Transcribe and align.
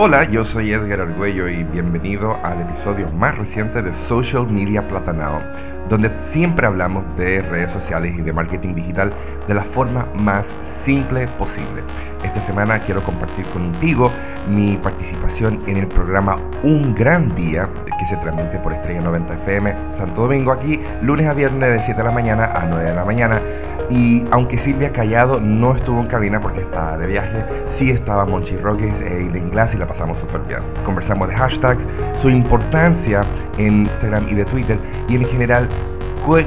Hola, 0.00 0.30
yo 0.30 0.44
soy 0.44 0.72
Edgar 0.72 1.00
Argüello 1.00 1.48
y 1.48 1.64
bienvenido 1.64 2.36
al 2.44 2.60
episodio 2.60 3.10
más 3.10 3.36
reciente 3.36 3.82
de 3.82 3.92
Social 3.92 4.46
Media 4.48 4.86
Platanao, 4.86 5.42
donde 5.88 6.20
siempre 6.20 6.66
hablamos 6.66 7.04
de 7.16 7.40
redes 7.40 7.70
sociales 7.70 8.14
y 8.16 8.22
de 8.22 8.32
marketing 8.32 8.74
digital 8.74 9.12
de 9.46 9.54
la 9.54 9.64
forma 9.64 10.06
más 10.14 10.54
simple 10.60 11.28
posible. 11.38 11.82
Esta 12.22 12.40
semana 12.40 12.80
quiero 12.80 13.02
compartir 13.02 13.46
contigo 13.46 14.10
mi 14.48 14.76
participación 14.76 15.62
en 15.66 15.76
el 15.76 15.86
programa 15.86 16.36
Un 16.62 16.94
Gran 16.94 17.28
Día, 17.34 17.68
que 17.98 18.06
se 18.06 18.16
transmite 18.16 18.58
por 18.58 18.72
Estrella 18.72 19.00
90 19.00 19.34
FM 19.34 19.74
Santo 19.90 20.22
Domingo, 20.22 20.52
aquí 20.52 20.80
lunes 21.02 21.26
a 21.26 21.34
viernes 21.34 21.70
de 21.70 21.80
7 21.80 21.98
de 21.98 22.04
la 22.04 22.10
mañana 22.10 22.44
a 22.46 22.66
9 22.66 22.84
de 22.84 22.94
la 22.94 23.04
mañana. 23.04 23.42
Y 23.90 24.24
aunque 24.32 24.58
Silvia 24.58 24.92
Callado 24.92 25.40
no 25.40 25.74
estuvo 25.74 26.00
en 26.00 26.08
cabina 26.08 26.40
porque 26.40 26.60
estaba 26.60 26.98
de 26.98 27.06
viaje, 27.06 27.44
sí 27.66 27.90
estaba 27.90 28.26
Monchi 28.26 28.56
Roques 28.56 29.00
e 29.00 29.22
Eileen 29.22 29.50
Glass 29.50 29.74
y 29.74 29.78
la 29.78 29.86
pasamos 29.86 30.18
súper 30.18 30.42
bien. 30.42 30.60
Conversamos 30.84 31.28
de 31.28 31.34
hashtags, 31.34 31.86
su 32.20 32.28
importancia 32.28 33.22
en 33.56 33.86
Instagram 33.86 34.28
y 34.28 34.34
de 34.34 34.44
Twitter 34.44 34.78
y 35.08 35.16
en 35.16 35.24
general 35.24 35.68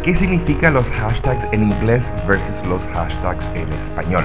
qué 0.04 0.16
significan 0.16 0.74
los 0.74 0.90
hashtags 0.90 1.48
en 1.52 1.64
inglés 1.64 2.12
versus 2.28 2.66
los 2.68 2.86
hashtags 2.88 3.48
en 3.56 3.72
español. 3.74 4.24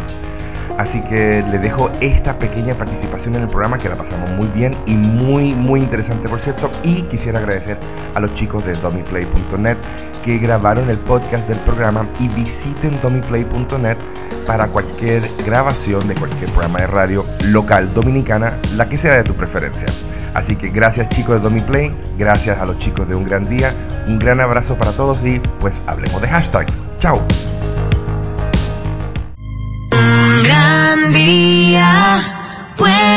Así 0.79 1.01
que 1.01 1.43
le 1.51 1.59
dejo 1.59 1.91
esta 2.01 2.39
pequeña 2.39 2.75
participación 2.75 3.35
en 3.35 3.43
el 3.43 3.49
programa 3.49 3.79
que 3.79 3.89
la 3.89 3.97
pasamos 3.97 4.29
muy 4.31 4.47
bien 4.49 4.75
y 4.85 4.95
muy 4.95 5.55
muy 5.55 5.81
interesante 5.81 6.29
por 6.29 6.39
cierto. 6.39 6.71
Y 6.83 7.03
quisiera 7.05 7.39
agradecer 7.39 7.79
a 8.15 8.21
los 8.21 8.35
chicos 8.35 8.65
de 8.67 8.75
domiplay.net 8.75 9.79
que 10.23 10.39
grabaron 10.39 10.91
el 10.91 10.99
podcast 10.99 11.49
del 11.49 11.59
programa 11.61 12.07
y 12.21 12.29
visiten 12.29 13.01
domiplay.net 13.01 13.97
para 14.47 14.69
cualquier 14.69 15.31
grabación 15.45 16.07
de 16.09 16.15
cualquier 16.15 16.51
programa 16.51 16.81
de 16.81 16.87
radio 16.87 17.25
local 17.47 17.93
dominicana, 17.95 18.59
la 18.77 18.89
que 18.89 18.99
sea 18.99 19.17
de 19.17 19.25
tu 19.25 19.35
preferencia. 19.35 19.87
Así 20.37 20.55
que 20.55 20.69
gracias 20.69 21.09
chicos 21.09 21.37
de 21.37 21.41
Domiplay, 21.41 21.91
gracias 22.19 22.59
a 22.59 22.67
los 22.67 22.79
chicos 22.79 23.09
de 23.09 23.15
Un 23.15 23.25
Gran 23.25 23.49
Día, 23.49 23.73
un 24.07 24.19
gran 24.19 24.39
abrazo 24.39 24.77
para 24.77 24.93
todos 24.93 25.25
y 25.25 25.41
pues 25.61 25.81
hablemos 25.87 26.21
de 26.21 26.29
hashtags. 26.29 26.83
¡Chao! 26.99 27.27
Puedes 32.77 33.16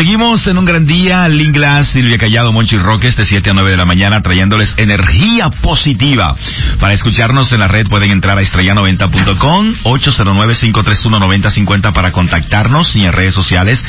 Seguimos 0.00 0.46
en 0.46 0.56
un 0.56 0.64
gran 0.64 0.86
día, 0.86 1.28
Linglas, 1.28 1.88
Silvia 1.88 2.16
Callado, 2.16 2.54
Monchi 2.54 2.78
Roque, 2.78 3.08
este 3.08 3.26
7 3.26 3.50
a 3.50 3.52
9 3.52 3.72
de 3.72 3.76
la 3.76 3.84
mañana, 3.84 4.22
trayéndoles 4.22 4.72
energía 4.78 5.50
positiva. 5.50 6.34
Para 6.78 6.94
escucharnos 6.94 7.52
en 7.52 7.60
la 7.60 7.68
red 7.68 7.86
pueden 7.86 8.10
entrar 8.10 8.38
a 8.38 8.40
estrella90.com, 8.40 9.74
809-531-9050 9.84 11.92
para 11.92 12.12
contactarnos 12.12 12.96
y 12.96 13.04
en 13.04 13.12
redes 13.12 13.34
sociales, 13.34 13.84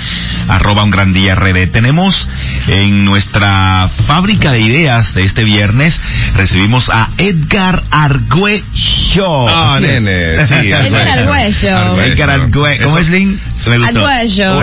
arroba 0.49 0.83
un 0.83 0.91
gran 0.91 1.13
día 1.13 1.33
RD. 1.33 1.71
Tenemos 1.71 2.27
en 2.67 3.05
nuestra 3.05 3.89
fábrica 4.05 4.51
de 4.51 4.63
ideas 4.63 5.13
de 5.13 5.23
este 5.23 5.45
viernes, 5.45 5.97
recibimos 6.35 6.89
a 6.91 7.11
Edgar 7.17 7.83
Argüello. 7.89 9.47
Ah, 9.47 9.79
nene, 9.79 10.45
sí, 10.45 10.55
Edgar 10.73 11.19
Argüello. 11.19 12.01
Edgar 12.01 12.31
Argüello. 12.31 12.83
¿Cómo 12.83 12.97
es, 12.97 13.09
Lin? 13.09 13.39
Me 13.65 13.77
gustó. 13.77 14.05
Argüello, 14.05 14.55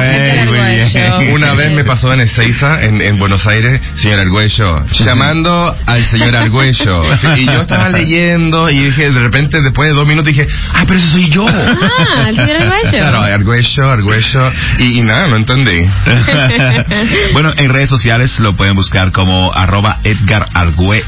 Muy 0.44 0.58
bien. 0.74 1.38
Una 1.39 1.55
vez 1.55 1.72
me 1.72 1.84
pasó 1.84 2.12
en 2.12 2.20
Ezeiza, 2.20 2.83
en, 2.83 3.00
en 3.00 3.19
Buenos 3.19 3.47
Aires, 3.47 3.81
señor 3.97 4.20
Argüello, 4.20 4.84
llamando 4.91 5.77
al 5.86 6.05
señor 6.06 6.36
Argüello. 6.36 7.03
Y 7.36 7.47
yo 7.47 7.61
estaba 7.61 7.89
leyendo 7.91 8.69
y 8.70 8.78
dije, 8.78 9.11
de 9.11 9.20
repente, 9.20 9.61
después 9.62 9.89
de 9.89 9.94
dos 9.94 10.06
minutos, 10.06 10.27
dije, 10.32 10.47
ah, 10.75 10.84
pero 10.87 10.98
ese 10.98 11.09
soy 11.09 11.31
yo. 11.31 11.47
Ah, 11.48 12.28
el 12.28 12.37
señor 12.37 12.62
Argüello. 12.62 12.91
Claro, 12.98 13.21
Argüello, 13.22 13.91
Argüello. 13.91 14.53
Y, 14.78 14.98
y 14.98 15.03
nada, 15.03 15.28
no 15.28 15.37
entendí. 15.37 15.88
bueno, 17.32 17.53
en 17.56 17.69
redes 17.71 17.88
sociales 17.88 18.38
lo 18.41 18.54
pueden 18.56 18.75
buscar 18.75 19.12
como 19.12 19.53
arroba 19.53 19.98
Edgar 20.04 20.44
Argüello. 20.54 21.04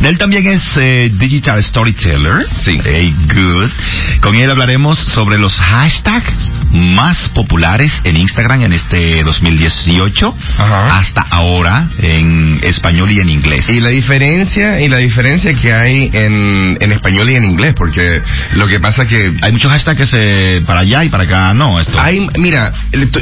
él 0.02 0.18
también 0.18 0.46
es 0.46 0.62
eh, 0.76 1.10
digital 1.14 1.62
storyteller. 1.62 2.46
Sí. 2.64 2.78
Hey, 2.84 3.14
good. 3.34 3.70
Con 4.20 4.34
él 4.34 4.50
hablaremos 4.50 4.98
sobre 4.98 5.38
los 5.38 5.54
hashtags 5.54 6.52
más 6.70 7.28
populares 7.30 7.92
en 8.04 8.16
Instagram 8.16 8.62
en 8.62 8.72
este 8.72 9.22
2018 9.22 10.34
Ajá. 10.58 10.98
hasta 10.98 11.22
ahora 11.22 11.88
en 11.98 12.60
español 12.62 13.10
y 13.12 13.20
en 13.20 13.28
inglés. 13.30 13.64
y 13.68 13.80
la 13.80 13.90
diferencia 13.90 14.80
y 14.80 14.88
la 14.88 14.98
diferencia 14.98 15.54
que 15.54 15.72
hay 15.72 16.10
en, 16.12 16.76
en 16.80 16.92
español 16.92 17.30
y 17.30 17.36
en 17.36 17.44
inglés 17.44 17.74
porque 17.76 18.20
lo 18.54 18.66
que 18.66 18.80
pasa 18.80 19.06
que 19.06 19.22
Hay 19.42 19.52
muchos 19.52 19.70
hashtags 19.70 20.10
eh, 20.18 20.62
para 20.66 20.80
allá 20.80 21.04
y 21.04 21.08
para 21.08 21.24
acá, 21.24 21.54
no, 21.54 21.80
esto. 21.80 21.98
Hay, 22.00 22.26
mira, 22.38 22.72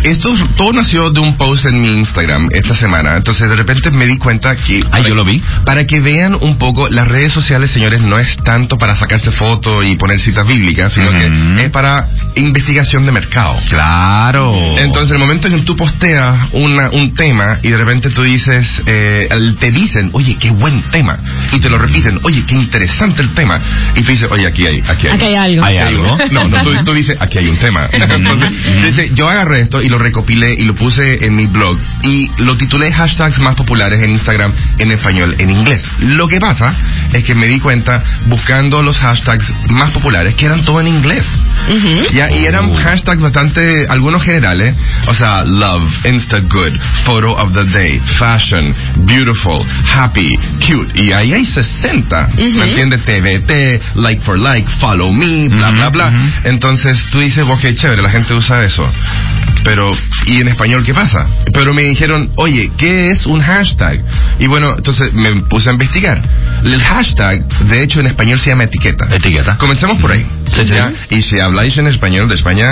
esto 0.05 0.35
todo 0.57 0.73
nació 0.73 1.11
de 1.11 1.21
un 1.21 1.37
post 1.37 1.67
en 1.67 1.81
mi 1.81 1.99
Instagram 1.99 2.49
esta 2.53 2.75
semana. 2.75 3.17
Entonces 3.17 3.49
de 3.53 3.59
repente 3.59 3.91
me 3.91 4.07
di 4.07 4.19
cuenta 4.19 4.57
que 4.57 4.83
Ay, 4.91 5.05
yo 5.07 5.15
lo 5.15 5.25
vi. 5.25 5.41
para 5.65 5.87
que 5.87 6.01
vean 6.01 6.37
un 6.41 6.59
poco 6.59 6.89
las 6.89 7.07
redes 7.07 7.33
sociales, 7.33 7.71
señores, 7.71 8.01
no 8.01 8.17
es 8.19 8.37
tanto 8.45 8.77
para 8.79 8.97
sacarse 8.97 9.31
fotos 9.31 9.85
y 9.87 9.97
poner 9.97 10.21
citas 10.21 10.47
bíblicas, 10.47 10.93
sino 10.93 11.07
que 11.09 11.65
es 11.65 11.71
para 11.71 12.09
investigación 12.35 13.05
de 13.07 13.13
mercado. 13.13 13.57
Claro. 13.71 14.75
Entonces, 14.79 15.13
el 15.13 15.19
momento 15.19 15.49
en 15.49 15.57
que 15.57 15.63
tú 15.63 15.77
posteas 15.77 16.49
una, 16.53 16.91
un 16.91 17.15
tema 17.15 17.59
y 17.63 17.69
de 17.69 17.77
repente 17.77 18.11
tú 18.11 18.23
dices, 18.23 18.83
eh, 18.87 19.29
te 19.61 19.71
dicen, 19.71 20.11
oye, 20.13 20.37
qué 20.41 20.51
buen 20.51 20.83
tema, 20.91 21.19
y 21.53 21.61
te 21.61 21.69
lo 21.69 21.79
repiten, 21.79 22.21
oye, 22.23 22.45
qué 22.47 22.55
interesante 22.55 23.23
el 23.23 23.35
tema, 23.35 23.59
y 23.95 24.03
tú 24.03 24.13
dices, 24.13 24.29
oye, 24.31 24.47
aquí 24.47 24.67
hay, 24.67 24.83
aquí 24.87 25.07
hay. 25.09 25.15
Aquí 25.15 25.25
hay 25.27 25.35
algo. 25.35 25.65
¿Hay 25.65 25.79
algo? 25.79 26.19
No, 26.31 26.49
no, 26.49 26.63
tú, 26.63 26.71
tú 26.85 26.93
dices, 26.95 27.17
aquí 27.21 27.39
hay 27.39 27.49
un 27.49 27.59
tema. 27.59 27.89
Entonces, 27.93 28.51
dice, 28.83 29.11
yo 29.15 29.29
agarré 29.29 29.61
esto 29.61 29.83
y 29.83 29.89
lo 29.89 29.99
recopilé 29.99 30.55
y 30.59 30.63
lo 30.63 30.75
puse 30.75 31.03
en 31.25 31.35
mi 31.35 31.47
blog 31.47 31.79
y 32.03 32.31
lo 32.39 32.57
titulé 32.57 32.93
hashtags 32.93 33.39
más 33.43 33.55
populares 33.55 34.03
en 34.03 34.11
Instagram 34.13 34.53
en 34.79 34.91
español, 34.93 35.35
en 35.39 35.51
inglés. 35.51 35.83
Lo 36.01 36.27
que 36.29 36.39
pasa 36.41 36.75
es 37.13 37.25
que 37.25 37.35
me 37.35 37.47
di 37.47 37.61
cuenta 37.61 38.03
buscando 38.27 38.83
los 38.83 38.97
hashtags 38.99 39.53
más 39.71 39.91
populares 39.91 40.35
que 40.35 40.47
eran 40.47 40.65
todo 40.65 40.81
en 40.81 40.89
inglés. 40.89 41.25
Ya, 42.13 42.31
y 42.31 42.45
eran 42.45 42.63
Oh. 42.71 42.75
hashtags 42.75 43.21
bastante, 43.21 43.87
algunos 43.89 44.23
generales, 44.23 44.75
o 45.07 45.15
sea, 45.15 45.45
love, 45.45 45.91
insta 46.07 46.41
good, 46.41 46.73
photo 47.05 47.33
of 47.37 47.53
the 47.55 47.65
day, 47.65 48.01
fashion, 48.19 48.75
beautiful, 49.07 49.65
happy, 49.95 50.37
cute, 50.67 50.93
y 51.03 51.13
ahí 51.13 51.33
hay 51.35 51.45
60, 51.45 52.29
¿me 52.37 52.65
entiendes? 52.65 53.05
TBT, 53.05 53.81
like 53.97 54.23
for 54.23 54.39
like, 54.39 54.69
follow 54.81 55.13
me, 55.13 55.49
bla, 55.49 55.69
Ujú, 55.69 55.77
bla, 55.77 55.89
bla. 55.91 56.07
ujú. 56.09 56.49
Entonces 56.49 56.97
tú 57.11 57.19
dices, 57.21 57.45
ok, 57.49 57.75
chévere, 57.75 58.03
la 58.03 58.11
gente 58.11 58.35
usa 58.35 58.63
eso. 58.63 58.89
Pero, 59.65 59.97
¿y 60.27 60.41
en 60.41 60.49
español 60.49 60.85
qué 60.85 60.95
pasa? 60.95 61.27
Pero 61.53 61.73
me 61.73 61.83
dijeron, 61.83 62.31
oye, 62.37 62.71
¿qué 62.77 63.11
es 63.11 63.27
un 63.27 63.41
hashtag? 63.41 64.05
Y 64.39 64.47
bueno, 64.47 64.75
entonces 64.77 65.13
me 65.13 65.43
puse 65.43 65.71
a 65.71 65.73
investigar. 65.73 66.21
El 66.65 66.83
hashtag, 66.83 67.47
de 67.67 67.83
hecho, 67.83 68.01
en 68.01 68.07
español 68.07 68.39
se 68.41 68.51
llama 68.51 68.65
etiqueta. 68.65 69.09
Etiqueta. 69.11 69.57
Comencemos 69.59 69.99
por 69.99 70.13
ahí. 70.13 70.27
Sí. 70.53 71.17
Y 71.17 71.23
si 71.23 71.41
habláis 71.41 71.77
en 71.79 71.87
español 71.87 72.29
de 72.29 72.35
España, 72.35 72.69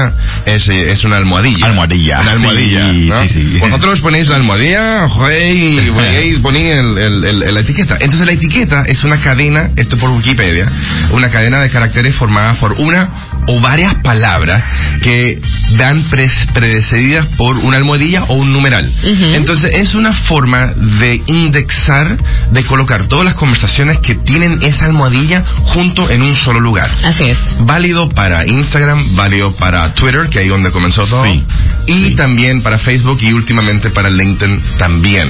es, 0.46 0.66
es 0.68 1.04
una 1.04 1.16
almohadilla. 1.16 1.66
Almohadilla. 1.66 2.20
Una 2.20 2.30
almohadilla. 2.32 2.90
Sí, 2.90 3.06
¿no? 3.08 3.22
sí. 3.28 3.58
Vosotros 3.60 4.00
ponéis 4.00 4.28
la 4.28 4.36
almohadilla, 4.36 5.06
y 5.42 6.38
ponéis, 6.42 6.74
el- 6.78 6.98
el- 6.98 7.24
el- 7.42 7.54
la 7.54 7.60
etiqueta. 7.60 7.96
Entonces 8.00 8.26
la 8.26 8.32
etiqueta 8.32 8.84
es 8.86 9.02
una 9.04 9.20
cadena, 9.20 9.70
esto 9.76 9.96
por 9.98 10.10
Wikipedia, 10.10 10.70
una 11.12 11.28
cadena 11.30 11.60
de 11.60 11.70
caracteres 11.70 12.14
formada 12.16 12.54
por 12.54 12.72
una 12.78 13.08
o 13.46 13.60
varias 13.60 13.94
palabras 14.02 14.62
que 15.02 15.40
dan 15.78 16.08
pres- 16.10 16.52
precedidas 16.52 17.26
por 17.36 17.56
una 17.56 17.76
almohadilla 17.76 18.24
o 18.24 18.34
un 18.34 18.52
numeral. 18.52 18.90
Ujú. 19.02 19.34
Entonces 19.34 19.70
es 19.76 19.94
una 19.94 20.12
forma 20.12 20.74
de 21.00 21.22
indexar, 21.26 22.16
de 22.52 22.64
colocar 22.64 23.06
todas 23.06 23.24
las 23.24 23.34
conversaciones 23.34 23.98
que 23.98 24.14
tienen 24.16 24.62
esa 24.62 24.86
almohadilla 24.86 25.42
junto 25.62 26.08
en 26.10 26.22
un 26.22 26.34
solo 26.34 26.60
lugar. 26.60 26.90
Así 27.04 27.24
es. 27.24 27.38
Válido 27.70 28.08
para 28.08 28.46
Instagram, 28.46 29.14
válido 29.14 29.54
para 29.56 29.94
Twitter, 29.94 30.28
que 30.28 30.40
ahí 30.40 30.48
donde 30.48 30.70
comenzó 30.72 31.06
todo. 31.06 31.24
Sí, 31.24 31.44
Y 31.86 31.92
sí. 32.10 32.14
también 32.16 32.62
para 32.62 32.78
Facebook 32.78 33.18
y 33.22 33.32
últimamente 33.32 33.90
para 33.90 34.08
LinkedIn 34.10 34.62
también, 34.78 35.28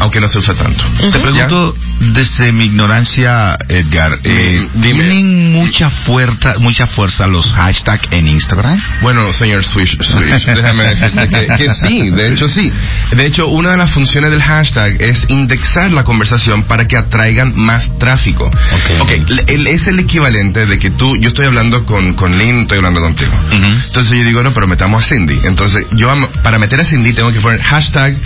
aunque 0.00 0.20
no 0.20 0.28
se 0.28 0.38
usa 0.38 0.54
tanto. 0.54 0.84
Te 1.12 1.18
pregunto 1.18 1.74
desde 2.00 2.52
mi 2.52 2.66
ignorancia, 2.66 3.58
Edgar, 3.68 4.18
eh, 4.24 4.66
Mm, 4.74 4.80
dime. 4.80 5.04
¿tienen 5.04 5.52
mucha 5.52 5.90
fuerza, 5.90 6.54
mucha 6.58 6.86
fuerza 6.86 7.26
los 7.26 7.46
hashtags 7.52 8.06
en 8.12 8.28
Instagram? 8.28 8.78
Bueno, 9.02 9.32
señor 9.32 9.64
Swish, 9.64 9.96
Swish, 10.00 10.44
déjame 10.46 10.84
decirte 10.84 11.28
que, 11.28 11.46
que 11.46 11.74
sí, 11.74 12.10
de 12.10 12.32
hecho 12.32 12.48
sí. 12.48 12.72
De 13.16 13.26
hecho, 13.26 13.48
una 13.48 13.70
de 13.72 13.76
las 13.78 13.90
funciones 13.92 14.30
del 14.30 14.42
hashtag 14.42 14.96
es 15.00 15.22
indexar 15.28 15.90
la 15.92 16.04
conversación 16.04 16.62
para 16.64 16.84
que 16.86 16.96
atraigan 16.98 17.52
más 17.56 17.86
tráfico. 17.98 18.46
Ok. 18.46 18.90
Ok, 19.00 19.10
el- 19.48 19.66
es 19.66 19.86
el 19.86 19.98
equivalente 19.98 20.66
de 20.66 20.78
que 20.78 20.90
tú, 20.90 21.16
yo 21.16 21.28
estoy 21.30 21.46
hablando 21.46 21.79
con, 21.86 22.14
con 22.14 22.36
Lynn, 22.36 22.60
estoy 22.62 22.78
hablando 22.78 23.00
contigo. 23.00 23.32
Entonces 23.86 24.12
yo 24.14 24.24
digo, 24.24 24.42
no, 24.42 24.52
pero 24.52 24.66
metamos 24.66 25.04
a 25.04 25.08
Cindy. 25.08 25.40
Entonces 25.44 25.86
yo 25.92 26.08
para 26.42 26.58
meter 26.58 26.80
a 26.80 26.84
Cindy 26.84 27.12
tengo 27.12 27.32
que 27.32 27.40
poner 27.40 27.60
hashtag 27.60 28.20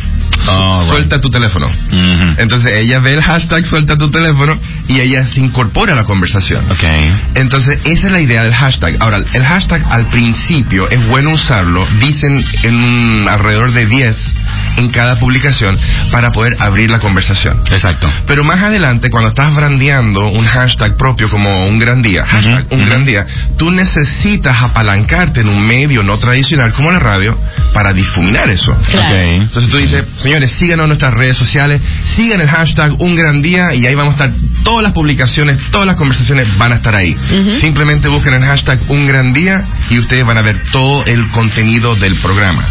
right. 0.53 0.89
suelta 0.91 1.21
tu 1.21 1.31
teléfono. 1.31 1.69
Entonces 2.39 2.73
ella 2.79 2.99
ve 3.01 3.15
el 3.15 3.23
hashtag 3.23 3.65
suelta 3.65 3.97
tu 3.97 4.11
teléfono 4.11 4.59
y 4.89 5.01
ella 5.01 5.27
se 5.27 5.41
incorpora 5.41 5.93
a 5.93 5.97
la 5.97 6.05
conversación. 6.05 6.65
Ok. 6.71 6.85
Entonces, 7.35 7.81
esa 7.85 8.07
es 8.07 8.13
la 8.13 8.21
idea 8.21 8.43
del 8.43 8.55
hashtag. 8.55 8.97
Ahora, 9.01 9.19
el 9.33 9.45
hashtag 9.45 9.85
al 9.91 10.07
principio 10.09 10.89
es 10.91 11.07
bueno 11.07 11.31
usarlo, 11.33 11.87
dicen 12.01 12.45
en 12.63 12.75
un- 12.75 13.29
alrededor 13.29 13.73
de 13.73 13.87
10 13.87 14.17
en 14.77 14.89
cada 14.91 15.17
publicación 15.17 15.79
para 16.13 16.31
poder 16.31 16.57
abrir 16.61 16.91
la 16.91 16.99
conversación. 16.99 17.61
Exacto. 17.71 18.11
Pero 18.27 18.45
más 18.45 18.61
adelante, 18.63 19.09
cuando 19.11 19.29
estás 19.31 19.55
brandeando 19.55 20.27
un 20.31 20.45
hashtag 20.45 20.97
propio 20.97 21.29
como 21.31 21.67
un 21.67 21.79
gran 21.79 22.03
día, 22.03 22.25
hashtag 22.27 22.67
un 22.71 22.85
gran 22.87 23.05
día, 23.05 23.27
tú 23.57 23.71
necesitas 23.71 24.63
apalancarte 24.63 25.41
en 25.41 25.49
un 25.49 25.65
medio 25.67 26.03
no 26.03 26.19
tradicional 26.19 26.73
como 26.73 26.91
la 26.91 26.99
radio 26.99 27.39
para 27.75 27.93
difuminar 27.93 28.49
eso. 28.49 28.73
Claro. 28.91 29.17
Entonces 29.17 29.71
tú 29.71 29.77
dices, 29.77 30.05
señores, 30.23 30.53
síganos 30.53 30.85
en 30.85 30.89
nuestras 30.89 31.13
redes 31.13 31.37
sociales, 31.37 31.83
sigan 32.17 32.41
el 32.41 32.49
hashtag 32.49 32.99
Un 33.01 33.17
Gran 33.17 33.43
Día 33.43 33.75
y 33.75 33.85
ahí 33.87 33.95
vamos 33.95 34.15
a 34.15 34.25
estar, 34.25 34.33
todas 34.63 34.83
las 34.83 34.93
publicaciones, 34.93 35.59
todas 35.71 35.87
las 35.87 35.97
conversaciones 35.97 36.47
van 36.57 36.73
a 36.73 36.77
estar 36.77 36.95
ahí. 36.95 37.15
Simplemente 37.61 38.09
busquen 38.09 38.35
el 38.35 38.45
hashtag 38.45 38.81
Un 38.89 39.07
Gran 39.07 39.33
Día 39.35 39.65
y 39.91 39.99
ustedes 39.99 40.25
van 40.25 40.39
a 40.39 40.43
ver 40.43 40.63
todo 40.73 41.05
el 41.05 41.29
contenido 41.31 41.97
del 41.97 42.15
programa. 42.21 42.65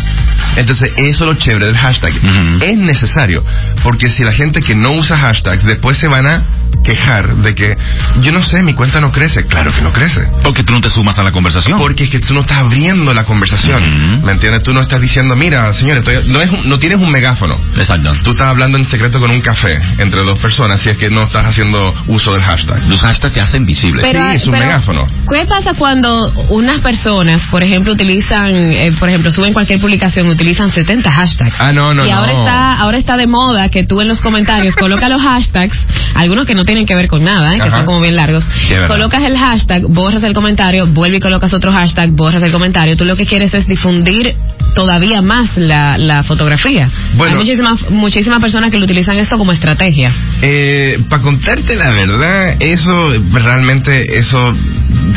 Entonces, 0.56 0.92
eso 0.98 1.26
es 1.26 1.32
lo 1.32 1.34
chévere 1.36 1.68
del 1.68 1.78
hashtag. 1.78 2.14
Es 2.62 2.78
necesario, 2.78 3.44
porque 3.84 4.10
si 4.10 4.24
la 4.24 4.32
gente 4.32 4.62
que 4.62 4.74
no 4.74 4.96
usa 4.98 5.18
hashtags 5.18 5.64
después 5.66 5.98
se 5.98 6.08
van 6.08 6.28
a 6.28 6.44
quejar 6.84 7.36
de 7.38 7.56
que, 7.56 7.76
yo 8.20 8.32
no 8.32 8.42
sé, 8.42 8.62
mi 8.64 8.74
cuenta 8.74 9.00
no 9.00 9.12
crece. 9.12 9.44
Claro 9.44 9.72
que 9.74 9.82
no 9.82 9.92
crece. 9.92 10.28
Porque 10.44 10.64
tú 10.64 10.74
no 10.74 10.82
te 10.82 10.90
sumas 10.90 11.18
a 11.20 11.24
la 11.24 11.32
conversación. 11.32 11.80
Porque 11.80 12.04
es 12.06 12.10
que 12.10 12.20
tú 12.20 12.34
no 12.34 12.42
estás 12.42 12.60
abriendo 12.60 13.14
la 13.14 13.24
conversación. 13.26 14.22
¿Me 14.24 14.32
entiendes? 14.34 14.64
Tú 14.64 14.74
no 14.74 14.82
estás 14.82 15.02
diciendo, 15.02 15.36
mira, 15.36 15.74
señores, 15.74 16.04
estoy- 16.08 16.28
no, 16.32 16.40
es 16.42 16.66
no 16.66 16.78
tienes 16.80 17.00
un 17.00 17.10
megáfono. 17.12 17.58
Exacto. 17.76 18.12
Tú 18.24 18.32
estás 18.32 18.48
hablando 18.48 18.78
en 18.78 18.86
secreto 18.86 19.20
con 19.20 19.32
un 19.32 19.42
café 19.42 19.76
entre 19.98 20.22
dos 20.24 20.40
personas 20.40 20.82
si 20.82 20.90
es 20.90 20.98
que 20.98 21.10
no 21.10 21.24
estás 21.24 21.46
haciendo 21.46 21.94
uso 22.08 22.32
del 22.34 22.42
hashtag. 22.42 22.84
Los 22.88 23.02
hashtags 23.02 23.34
te 23.34 23.42
hacen 23.42 23.66
visible. 23.66 24.04
Sí, 24.04 24.18
es 24.36 24.46
un 24.46 24.52
megáfono. 24.52 25.08
¿Qué 25.30 25.46
pasa 25.46 25.74
cuando 25.76 26.32
unas 26.50 26.80
personas, 26.82 27.42
por 27.50 27.64
ejemplo, 27.64 27.94
utilizan, 27.94 28.54
eh, 28.54 28.92
por 29.00 29.10
ejemplo, 29.10 29.32
suben 29.32 29.54
cualquier 29.54 29.80
publicación, 29.80 30.28
utilizan 30.28 30.72
70 30.72 31.12
hashtags? 31.12 31.56
Ah, 31.60 31.72
no, 31.72 31.94
no, 31.94 32.06
y 32.06 32.10
ahora 32.12 32.34
no. 32.34 32.40
está, 32.46 32.72
ahora 32.74 32.98
está 32.98 33.18
de 33.18 33.28
moda 33.28 33.70
que 33.70 33.84
tú 33.86 34.02
en 34.02 34.08
los 34.08 34.20
comentarios 34.20 34.76
colocas 34.76 35.10
los 35.10 35.22
hashtags, 35.22 35.78
algunos 36.16 36.46
que 36.46 36.56
no 36.56 36.66
tienen 36.74 36.88
que 36.88 36.96
ver 36.96 37.08
con 37.08 37.24
nada, 37.24 37.56
¿eh? 37.56 37.60
que 37.60 37.70
son 37.70 37.86
como 37.86 38.02
bien 38.02 38.16
largos. 38.16 38.44
Sí, 38.68 38.74
colocas 38.88 39.24
el 39.24 39.38
hashtag, 39.38 39.84
borras 39.88 40.24
el 40.24 40.34
comentario, 40.34 40.88
vuelve 40.88 41.18
y 41.18 41.20
colocas 41.20 41.54
otro 41.54 41.72
hashtag, 41.72 42.12
borras 42.12 42.42
el 42.42 42.52
comentario. 42.52 42.98
Tú 42.98 43.06
lo 43.06 43.16
que 43.16 43.26
quieres 43.26 43.54
es 43.54 43.68
difundir 43.68 44.36
todavía 44.74 45.22
más 45.22 45.56
la, 45.56 46.00
la 46.00 46.24
fotografía. 46.24 46.90
Bueno. 47.16 47.34
Hay 47.34 47.40
muchísimas, 47.40 47.90
muchísimas 47.92 48.40
personas 48.40 48.72
que 48.72 48.80
lo 48.80 48.86
utilizan 48.86 49.20
esto 49.20 49.38
como 49.38 49.52
estrategia. 49.52 50.12
Eh, 50.42 50.98
para 51.10 51.22
contarte 51.22 51.76
la 51.76 51.92
verdad, 51.92 52.58
eso 52.60 53.10
realmente, 53.32 54.20
eso, 54.20 54.56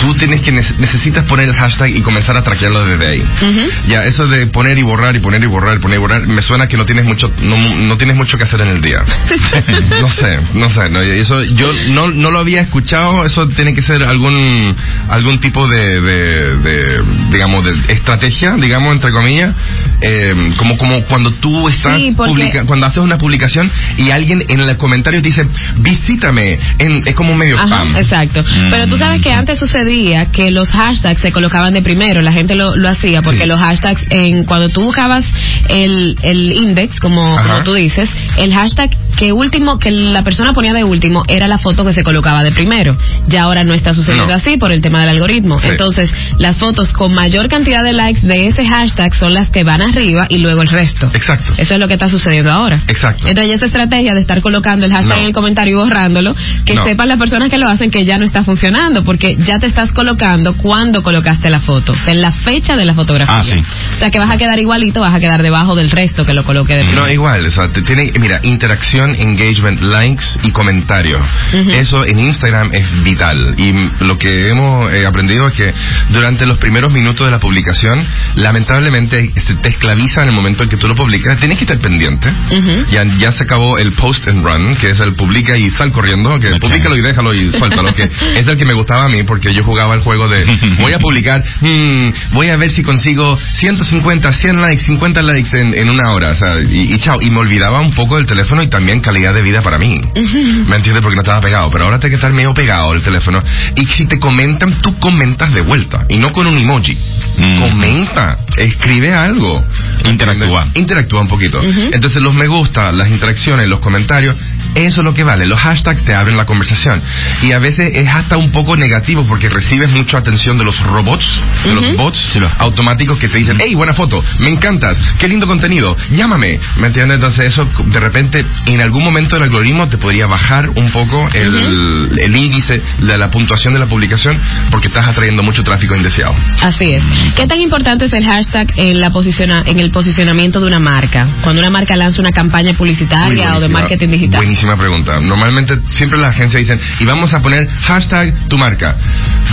tú 0.01 0.15
tienes 0.15 0.41
que 0.41 0.53
nece- 0.53 0.77
necesitas 0.79 1.25
poner 1.25 1.49
el 1.49 1.55
hashtag 1.55 1.91
y 1.97 2.03
comenzar 2.03 2.37
a 2.37 2.43
traquearlo 2.43 2.85
desde 2.85 3.07
ahí. 3.07 3.21
Ujú. 3.23 3.71
Ya, 3.89 4.05
eso 4.05 4.27
de 4.27 4.47
poner 4.47 4.79
y 4.79 4.83
borrar 4.83 5.15
y 5.17 5.21
poner 5.21 5.43
y 5.43 5.47
borrar, 5.47 5.81
poner 5.81 5.99
y 5.99 6.01
borrar, 6.01 6.27
me 6.27 6.43
suena 6.43 6.67
que 6.67 6.77
no 6.77 6.85
tienes 6.85 7.05
mucho, 7.05 7.31
no, 7.43 7.57
no 7.57 7.97
tienes 7.97 8.17
mucho 8.17 8.37
que 8.39 8.45
hacer 8.45 8.61
en 8.63 8.69
el 8.69 8.81
día. 8.81 8.99
no 10.01 10.09
sé, 10.09 10.41
no 10.55 10.69
sé, 10.71 10.89
no, 10.91 11.01
eso 11.01 11.43
yo 11.55 11.73
no, 11.91 12.11
no 12.11 12.31
lo 12.31 12.39
había 12.39 12.61
escuchado, 12.61 13.25
eso 13.25 13.49
tiene 13.49 13.75
que 13.75 13.83
ser 13.83 14.03
algún, 14.03 14.75
algún 15.09 15.39
tipo 15.41 15.67
de, 15.69 16.01
de, 16.01 16.57
de, 16.59 17.03
digamos, 17.31 17.65
de 17.65 17.93
estrategia, 17.95 18.57
digamos, 18.61 18.95
entre 18.95 19.11
comillas, 19.13 19.55
eh, 20.01 20.35
como, 20.59 20.77
como 20.77 21.03
cuando 21.05 21.33
tú 21.35 21.69
estás 21.69 21.97
Sí, 21.97 22.13
porque- 22.17 22.31
publica- 22.33 22.65
cuando 22.67 22.87
haces 22.87 22.99
una 23.03 23.19
publicación 23.19 23.71
y 23.97 24.11
alguien 24.11 24.45
en 24.49 24.61
el 24.61 24.77
comentario 24.77 25.21
te 25.23 25.29
dice, 25.29 25.47
visítame, 25.79 26.59
en- 26.79 27.03
es 27.07 27.15
como 27.15 27.33
un 27.33 27.39
medio 27.39 27.57
Ajá, 27.57 27.67
spam. 27.67 27.97
exacto. 27.97 28.43
Mm. 28.43 28.71
Pero 28.71 28.87
tú 28.89 28.97
sabes 28.99 29.21
que 29.23 29.33
antes 29.33 29.59
sucedía 29.59 29.86
que 30.33 30.51
los 30.51 30.69
hashtags 30.71 31.21
se 31.21 31.33
colocaban 31.33 31.73
de 31.75 31.83
primero, 31.83 32.21
la 32.23 32.33
gente 32.33 32.55
lo, 32.55 32.75
lo 32.77 32.89
hacía, 32.91 33.23
porque 33.23 33.43
Sí. 33.43 33.49
los 33.49 33.59
hashtags, 33.59 34.03
en 34.11 34.45
cuando 34.45 34.69
tú 34.69 34.83
buscabas 34.83 35.25
el, 35.69 36.17
el 36.23 36.53
index, 36.53 36.99
como, 37.01 37.37
como 37.37 37.63
tú 37.65 37.75
dices, 37.75 38.09
el 38.37 38.53
hashtag 38.53 38.91
que 39.17 39.33
último, 39.33 39.79
que 39.79 39.91
la 39.91 40.23
persona 40.23 40.53
ponía 40.53 40.73
de 40.73 40.85
último, 40.85 41.23
era 41.29 41.49
la 41.49 41.59
foto 41.59 41.85
que 41.85 41.93
se 41.93 42.03
colocaba 42.03 42.43
de 42.43 42.53
primero. 42.53 42.97
Ya 43.29 43.43
ahora 43.45 43.65
no 43.65 43.75
está 43.75 43.95
sucediendo 43.95 44.29
No. 44.33 44.35
así 44.35 44.57
por 44.57 44.73
el 44.73 44.81
tema 44.81 45.01
del 45.01 45.11
algoritmo. 45.11 45.59
Sí. 45.59 45.69
Entonces, 45.71 46.13
las 46.39 46.59
fotos 46.59 46.93
con 46.93 47.15
mayor 47.15 47.49
cantidad 47.49 47.83
de 47.83 47.93
likes 47.93 48.27
de 48.27 48.49
ese 48.49 48.65
hashtag 48.67 49.17
son 49.17 49.35
las 49.35 49.51
que 49.51 49.65
van 49.65 49.83
arriba 49.83 50.27
y 50.29 50.39
luego 50.39 50.63
el 50.63 50.69
resto. 50.69 51.11
Exacto. 51.15 51.55
Eso 51.57 51.75
es 51.75 51.81
lo 51.81 51.89
que 51.89 51.95
está 51.95 52.09
sucediendo 52.09 52.51
ahora. 52.53 52.83
Exacto. 52.89 53.29
Entonces, 53.29 53.57
esa 53.57 53.67
estrategia 53.67 54.15
de 54.15 54.21
estar 54.21 54.41
colocando 54.41 54.87
el 54.87 54.93
hashtag 54.93 55.17
No. 55.17 55.23
en 55.23 55.27
el 55.29 55.33
comentario 55.33 55.73
y 55.79 55.83
borrándolo, 55.83 56.35
que 56.65 56.75
No. 56.75 56.85
sepan 56.87 57.09
las 57.09 57.19
personas 57.19 57.51
que 57.51 57.59
lo 57.59 57.69
hacen 57.69 57.91
que 57.91 58.05
ya 58.05 58.19
no 58.19 58.25
está 58.25 58.45
funcionando, 58.45 59.05
porque 59.05 59.37
ya 59.39 59.59
te 59.59 59.67
estás 59.67 59.93
colocando 59.93 60.57
cuando 60.57 61.03
colocaste 61.03 61.49
la 61.51 61.61
foto, 61.61 61.93
o 61.93 61.97
sea, 61.97 62.13
en 62.13 62.21
la 62.21 62.33
fecha 62.33 62.77
de 62.77 62.85
la 62.85 62.95
fotografía. 62.95 63.35
Ah, 63.39 63.45
sí. 63.45 63.63
O 63.95 63.99
sea, 63.99 64.11
que 64.11 64.19
vas 64.19 64.33
a 64.33 64.37
quedar 64.37 64.59
igualito, 64.59 65.01
vas 65.01 65.15
a 65.15 65.21
quedar 65.21 65.43
debajo 65.43 65.75
del 65.75 65.91
resto 65.91 66.25
que 66.25 66.35
lo 66.35 66.45
coloque 66.45 66.75
de 66.77 66.85
No, 66.85 67.09
igual, 67.09 67.45
o 67.47 67.51
sea, 67.51 67.69
te 67.73 67.83
tiene, 67.83 68.13
mira, 68.21 68.41
interacción, 68.43 69.06
engagement, 69.15 69.81
likes 69.81 70.25
y 70.43 70.51
comentario. 70.51 71.17
Ujú. 71.19 71.71
Eso 71.71 72.05
en 72.07 72.19
Instagram 72.19 72.71
es 72.73 73.03
vital. 73.05 73.55
Y 73.57 73.73
lo 74.05 74.19
que 74.19 74.49
hemos 74.51 74.93
eh, 74.93 75.07
aprendido 75.07 75.47
es 75.49 75.55
que 75.55 75.73
durante 76.11 76.47
los 76.47 76.59
primeros 76.59 76.93
minutos 76.93 77.27
de 77.27 77.31
la 77.31 77.39
publicación, 77.41 78.05
lamentablemente 78.35 79.33
se 79.37 79.55
te 79.57 79.69
esclaviza 79.69 80.23
en 80.23 80.29
el 80.29 80.35
momento 80.35 80.63
en 80.63 80.69
que 80.69 80.77
tú 80.77 80.87
lo 80.87 80.95
publicas. 80.95 81.39
Tienes 81.39 81.59
que 81.59 81.65
estar 81.65 81.79
pendiente. 81.79 82.29
Ujú. 82.29 82.87
Ya, 82.91 83.05
ya 83.19 83.33
se 83.33 83.45
acabó 83.45 83.77
el 83.79 83.93
post 83.93 84.27
and 84.29 84.45
run, 84.45 84.75
que 84.77 84.89
es 84.89 85.01
el 85.01 85.15
publica 85.15 85.57
y 85.59 85.71
sal 85.71 85.93
corriendo, 85.93 86.39
que 86.39 86.49
Ok. 86.49 86.61
publícalo 86.61 86.97
y 86.97 87.03
déjalo 87.03 87.35
y 87.35 87.51
suéltalo, 87.51 87.93
que 87.95 88.05
es 88.41 88.47
el 88.47 88.57
que 88.57 88.65
me 88.65 88.75
gustaba 88.75 89.03
a 89.05 89.09
mí 89.09 89.23
porque 89.25 89.53
yo 89.55 89.63
jugaba 89.65 89.95
el 89.95 90.01
juego 90.01 90.29
de 90.29 90.45
voy 90.81 90.93
a 90.93 90.99
publicar, 90.99 91.43
mm, 91.61 92.09
voy 92.33 92.49
a 92.49 92.57
ver 92.57 92.71
si 92.71 92.83
consigo 92.83 93.39
150, 93.61 94.33
100 94.33 94.61
likes, 94.61 94.85
50 94.85 95.23
likes 95.23 95.51
en, 95.61 95.79
en 95.79 95.91
una 95.91 96.13
hora, 96.15 96.31
o 96.31 96.37
sea, 96.37 96.61
y, 96.69 96.95
y 96.95 96.99
chao, 96.99 97.19
y 97.21 97.31
me 97.31 97.39
olvidaba 97.41 97.81
un 97.81 97.93
poco 97.95 98.17
del 98.17 98.27
teléfono 98.27 98.63
y 98.63 98.69
también 98.69 98.96
calidad 99.01 99.35
de 99.35 99.43
vida 99.43 99.63
para 99.63 99.79
mí. 99.79 100.01
¿Me 100.15 100.77
entiendes? 100.77 101.03
Porque 101.03 101.17
no 101.17 101.23
estaba 101.23 101.41
pegado, 101.41 101.71
pero 101.71 101.85
ahora 101.85 101.99
tiene 101.99 102.11
que 102.11 102.17
estar 102.17 102.33
medio 102.33 102.53
pegado 102.55 102.93
el 102.95 103.03
teléfono. 103.03 103.43
Y 103.77 103.87
si 103.87 104.07
te 104.07 104.19
comentan, 104.19 104.79
tú 104.79 104.99
comentas 104.99 105.53
de 105.53 105.63
vuelta, 105.63 106.05
y 106.09 106.17
no 106.17 106.33
con 106.33 106.47
un 106.47 106.57
emoji. 106.59 106.97
Mm. 107.39 107.61
Comenta, 107.61 108.39
escribe 108.57 109.13
algo. 109.13 109.63
Interactúa. 110.05 110.69
Interactúa 110.75 111.23
un 111.23 111.29
poquito. 111.29 111.59
Ujú. 111.59 111.91
Entonces 111.93 112.23
los 112.23 112.35
me 112.35 112.47
gusta, 112.47 112.93
las 112.93 113.09
interacciones, 113.11 113.69
los 113.69 113.81
comentarios, 113.81 114.37
eso 114.75 115.01
es 115.01 115.05
lo 115.05 115.13
que 115.13 115.25
vale. 115.25 115.47
Los 115.47 115.61
hashtags 115.61 116.03
te 116.05 116.15
abren 116.15 116.37
la 116.37 116.47
conversación. 116.47 117.03
Y 117.43 117.53
a 117.53 117.59
veces 117.59 117.91
es 117.95 118.09
hasta 118.15 118.37
un 118.37 118.53
poco 118.53 118.77
negativo 118.77 119.25
porque 119.27 119.49
recibes 119.49 119.91
mucha 119.91 120.19
atención 120.19 120.57
de 120.59 120.65
los 120.65 120.79
robots, 120.83 121.27
de 121.65 121.75
los 121.75 121.87
Ujú. 121.89 121.97
bots 121.97 122.19
Sí, 122.33 122.39
lo- 122.39 122.51
automáticos 122.59 123.19
que 123.19 123.29
te 123.29 123.39
dicen, 123.39 123.57
hey, 123.59 123.75
buena 123.75 123.93
foto, 123.95 124.23
me 124.39 124.49
encantas, 124.49 124.97
qué 125.19 125.29
lindo 125.29 125.47
contenido, 125.47 125.95
llámame. 126.11 126.59
¿Me 126.79 126.87
entiendes? 126.89 127.17
Entonces 127.17 127.47
eso 127.47 127.69
de 127.85 128.01
repente 128.01 128.45
en 128.67 128.81
algún 128.87 129.05
momento 129.05 129.37
el 129.37 129.43
algoritmo 129.43 129.89
te 129.89 129.99
podría 129.99 130.27
bajar 130.27 130.71
un 130.71 130.91
poco 130.91 131.29
el, 131.35 132.19
el 132.19 132.37
índice 132.37 132.83
de 132.99 133.19
la 133.19 133.31
puntuación 133.31 133.75
de 133.75 133.81
la 133.81 133.87
publicación 133.87 134.41
porque 134.71 134.89
estás 134.89 135.07
atrayendo 135.07 135.43
mucho 135.43 135.63
tráfico 135.63 135.95
indeseado. 135.95 136.35
Así 136.63 136.85
es. 136.93 137.03
¿Qué 137.37 137.47
tan 137.47 137.61
importante 137.61 138.07
es 138.07 138.13
el 138.13 138.25
hashtag 138.25 138.73
en, 138.77 139.01
la 139.01 139.11
posiciona, 139.11 139.63
en 139.67 139.79
el 139.79 139.91
posicionamiento 139.91 140.61
de 140.61 140.67
una 140.67 140.79
marca? 140.79 141.27
Cuando 141.43 141.61
una 141.61 141.71
marca 141.71 141.97
lanza 141.97 142.21
una 142.21 142.31
campaña 142.31 142.73
publicitaria 142.75 143.57
o 143.57 143.61
de 143.61 143.69
marketing 143.69 144.09
digital. 144.09 144.41
Buenísima 144.41 144.77
pregunta. 144.77 145.21
Normalmente 145.21 145.79
siempre 145.91 146.19
las 146.19 146.31
agencias 146.31 146.61
dicen, 146.61 146.81
y 147.01 147.05
vamos 147.05 147.33
a 147.35 147.41
poner 147.41 147.69
hashtag 147.69 148.49
tu 148.49 148.57
marca. 148.57 148.97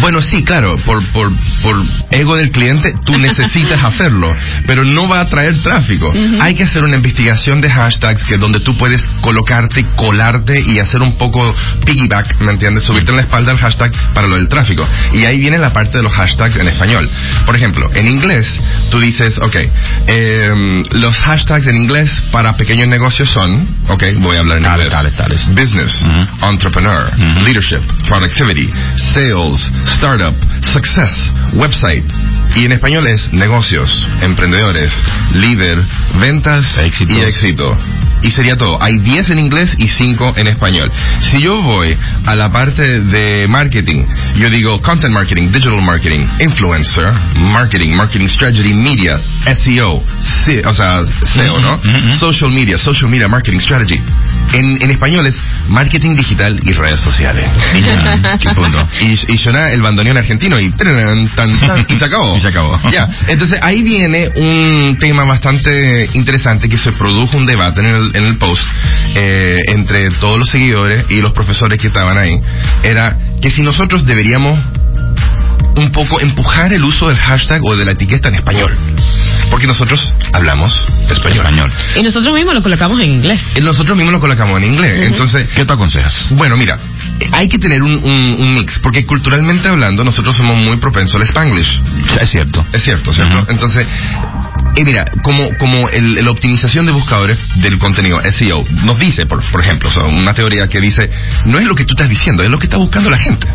Bueno, 0.01 0.21
sí, 0.21 0.43
claro, 0.43 0.77
por, 0.85 1.03
por, 1.11 1.31
por 1.61 1.83
ego 2.11 2.35
del 2.35 2.51
cliente, 2.51 2.93
tú 3.05 3.17
necesitas 3.17 3.83
hacerlo, 3.83 4.35
pero 4.65 4.83
no 4.83 5.07
va 5.07 5.21
a 5.21 5.29
traer 5.29 5.61
tráfico. 5.61 6.13
Hay 6.41 6.55
que 6.55 6.63
hacer 6.63 6.83
una 6.83 6.97
investigación 6.97 7.61
de 7.61 7.69
hashtags 7.69 8.23
que 8.25 8.37
donde 8.37 8.59
tú 8.59 8.77
puedes 8.77 9.01
colocarte, 9.23 9.85
colarte 9.95 10.53
y 10.67 10.79
hacer 10.79 11.01
un 11.01 11.17
poco 11.17 11.55
piggyback, 11.85 12.39
¿me 12.41 12.51
entiendes? 12.51 12.83
Subirte 12.83 13.11
en 13.11 13.17
la 13.17 13.23
espalda 13.23 13.53
el 13.53 13.57
hashtag 13.57 13.91
para 14.13 14.27
lo 14.27 14.35
del 14.35 14.47
tráfico. 14.47 14.85
Y 15.13 15.23
ahí 15.23 15.39
viene 15.39 15.57
la 15.57 15.71
parte 15.71 15.97
de 15.97 16.03
los 16.03 16.13
hashtags 16.13 16.55
en 16.57 16.67
español. 16.67 17.09
Por 17.45 17.55
ejemplo, 17.55 17.89
en 17.95 18.07
inglés, 18.07 18.45
tú 18.91 18.99
dices, 18.99 19.39
ok, 19.39 19.55
em, 20.07 20.83
los 20.91 21.15
hashtags 21.17 21.65
en 21.67 21.77
inglés 21.77 22.11
para 22.31 22.55
pequeños 22.55 22.87
negocios 22.87 23.29
son, 23.29 23.67
ok, 23.87 24.03
voy 24.19 24.37
a 24.37 24.41
hablar 24.41 24.57
en 24.57 24.65
inglés. 24.65 24.89
Tales, 24.89 25.15
tales. 25.15 25.47
Business, 25.55 26.05
entrepreneur, 26.41 27.11
leadership, 27.43 27.81
productivity, 28.09 28.69
sales, 29.13 29.71
startup, 29.95 30.35
success, 30.73 31.31
website. 31.53 32.05
Y 32.55 32.65
en 32.65 32.71
español 32.73 33.07
es 33.07 33.31
negocios, 33.33 34.07
emprendedores, 34.21 34.91
líder, 35.33 35.79
ventas 36.19 36.65
y 37.07 37.19
éxito. 37.21 37.77
Y 38.21 38.31
sería 38.31 38.55
todo. 38.55 38.81
Hay 38.81 38.99
10 38.99 39.31
en 39.31 39.39
inglés 39.39 39.73
y 39.77 39.87
5 39.87 40.33
en 40.37 40.47
español. 40.47 40.89
Si 41.19 41.41
yo 41.41 41.61
voy 41.61 41.97
a 42.25 42.35
la 42.35 42.51
parte 42.51 43.01
de 43.01 43.47
marketing, 43.47 44.05
yo 44.35 44.49
digo 44.49 44.81
content 44.81 45.13
marketing, 45.13 45.51
digital 45.51 45.81
marketing, 45.81 46.25
influencer, 46.39 47.11
marketing, 47.35 47.95
marketing 47.97 48.27
strategy, 48.27 48.73
media, 48.73 49.19
SEO, 49.45 49.95
o 49.95 50.73
sea, 50.73 51.03
SEO, 51.35 51.59
¿no? 51.59 51.75
Ujú. 51.75 52.17
Social 52.19 52.51
media, 52.51 52.77
social 52.77 53.09
media 53.09 53.27
marketing 53.27 53.59
strategy. 53.59 54.01
En, 54.53 54.81
en 54.81 54.91
español 54.91 55.25
es 55.27 55.41
marketing 55.67 56.15
digital 56.15 56.59
y 56.63 56.71
redes 56.73 56.99
sociales. 56.99 57.45
Ya, 57.81 58.37
qué 58.39 58.49
punto. 58.53 58.87
Y, 59.01 59.33
y 59.33 59.37
suena 59.37 59.63
el 59.71 59.81
bandoneón 59.81 60.17
argentino 60.17 60.59
y, 60.59 60.71
tan, 60.71 61.29
tan, 61.35 61.85
y 61.87 61.95
se 61.95 62.05
acabó. 62.05 62.37
Y 62.37 62.41
se 62.41 62.47
acabó. 62.47 62.79
Ya, 62.91 63.07
entonces 63.27 63.59
ahí 63.61 63.81
viene 63.81 64.29
un 64.35 64.97
tema 64.97 65.23
bastante 65.25 66.09
interesante 66.13 66.69
que 66.69 66.77
se 66.77 66.91
produjo 66.93 67.37
un 67.37 67.45
debate 67.45 67.81
en 67.81 67.87
el, 67.87 68.11
en 68.15 68.23
el 68.25 68.37
post 68.37 68.63
eh, 69.15 69.63
entre 69.67 70.11
todos 70.11 70.37
los 70.37 70.49
seguidores 70.49 71.05
y 71.09 71.19
los 71.19 71.33
profesores 71.33 71.79
que 71.79 71.87
estaban 71.87 72.17
ahí. 72.17 72.37
Era 72.83 73.17
que 73.41 73.49
si 73.49 73.61
nosotros 73.61 74.05
deberíamos 74.05 74.59
un 75.75 75.91
poco 75.91 76.19
empujar 76.21 76.71
el 76.73 76.83
uso 76.83 77.07
del 77.07 77.17
hashtag 77.17 77.61
o 77.63 77.75
de 77.75 77.85
la 77.85 77.91
etiqueta 77.93 78.29
en 78.29 78.35
español. 78.35 78.75
Porque 79.49 79.67
nosotros 79.67 80.13
hablamos 80.33 80.73
español. 81.09 81.45
Español. 81.45 81.71
Y 81.95 82.03
nosotros 82.03 82.33
mismos 82.33 82.55
lo 82.55 82.61
colocamos 82.63 82.99
en 83.01 83.09
inglés. 83.11 83.41
Y 83.55 83.61
Nosotros 83.61 83.95
mismos 83.95 84.13
lo 84.13 84.19
colocamos 84.19 84.57
en 84.57 84.63
inglés. 84.71 85.07
Entonces, 85.07 85.47
¿Qué 85.55 85.65
te 85.65 85.73
aconsejas? 85.73 86.27
bueno, 86.31 86.57
mira, 86.57 86.79
hay 87.31 87.47
que 87.49 87.57
tener 87.57 87.81
un, 87.81 87.91
un- 88.03 88.35
un 88.39 88.53
mix, 88.55 88.79
porque 88.79 89.05
culturalmente 89.05 89.67
hablando 89.67 90.03
nosotros 90.03 90.35
somos 90.35 90.55
muy 90.57 90.77
propensos 90.77 91.15
al 91.15 91.23
spanglish. 91.27 91.79
Es 92.19 92.29
cierto. 92.29 92.65
Es 92.71 92.83
cierto, 92.83 93.13
¿cierto? 93.13 93.45
Entonces, 93.49 93.87
y 94.75 94.83
mira, 94.83 95.05
como, 95.21 95.49
como 95.57 95.87
el, 95.89 96.15
la 96.15 96.31
optimización 96.31 96.85
de 96.85 96.91
buscadores 96.91 97.37
del 97.57 97.77
contenido, 97.77 98.17
SEO, 98.31 98.63
nos 98.85 98.97
dice, 98.99 99.25
por, 99.25 99.43
por 99.51 99.61
ejemplo, 99.61 99.89
o 99.89 99.93
sea, 99.93 100.03
una 100.05 100.33
teoría 100.33 100.67
que 100.67 100.79
dice, 100.79 101.09
no 101.45 101.59
es 101.59 101.65
lo 101.65 101.75
que 101.75 101.85
tú 101.85 101.93
estás 101.95 102.09
diciendo, 102.09 102.43
es 102.43 102.49
lo 102.49 102.57
que 102.57 102.65
está 102.65 102.77
buscando 102.77 103.09
la 103.09 103.17
gente. 103.17 103.47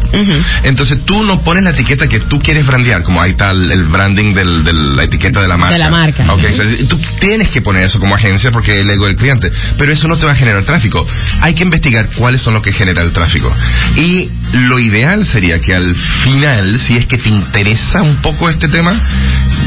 Entonces 0.62 1.04
tú 1.04 1.22
no 1.24 1.40
pones 1.42 1.62
la 1.64 1.70
etiqueta 1.70 2.06
que 2.08 2.18
tú 2.28 2.38
quieres 2.38 2.66
brandear, 2.66 3.02
como 3.02 3.20
ahí 3.20 3.30
está 3.30 3.50
el, 3.50 3.70
el 3.70 3.84
branding 3.84 4.34
del- 4.34 4.64
de 4.64 4.72
la 4.72 5.04
etiqueta 5.04 5.40
de 5.40 5.48
la 5.48 5.56
marca. 5.56 5.72
De 5.74 5.78
la 5.78 5.90
marca. 5.90 6.24
Ok, 6.32 6.42
Ujú. 6.44 6.52
o 6.52 6.56
sea, 6.56 6.88
tú 6.88 7.00
tienes 7.20 7.50
que 7.50 7.60
poner 7.62 7.84
eso 7.84 7.98
como 7.98 8.14
agencia 8.14 8.50
porque 8.50 8.72
es 8.74 8.80
el 8.80 8.90
ego 8.90 9.06
del 9.06 9.16
cliente, 9.16 9.50
pero 9.76 9.92
eso 9.92 10.06
no 10.08 10.16
te 10.16 10.26
va 10.26 10.32
a 10.32 10.36
generar 10.36 10.64
tráfico. 10.64 11.06
Hay 11.40 11.54
que 11.54 11.62
investigar 11.64 12.10
cuáles 12.16 12.42
son 12.42 12.54
los 12.54 12.62
que 12.62 12.72
generan 12.72 13.06
el 13.06 13.12
tráfico. 13.12 13.52
Y 13.96 14.30
lo 14.52 14.78
ideal 14.78 15.24
sería 15.26 15.60
que 15.60 15.74
al 15.74 15.94
final, 16.24 16.80
si 16.86 16.96
es 16.96 17.06
que 17.06 17.18
te 17.18 17.28
interesa 17.28 18.02
un 18.02 18.16
poco 18.16 18.48
este 18.48 18.68
tema, 18.68 19.00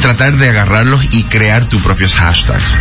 tratar 0.01 0.37
de 0.37 0.49
agarrarlos 0.49 1.05
y 1.11 1.23
crear 1.25 1.67
tus 1.69 1.81
propios 1.81 2.13
hashtags. 2.13 2.77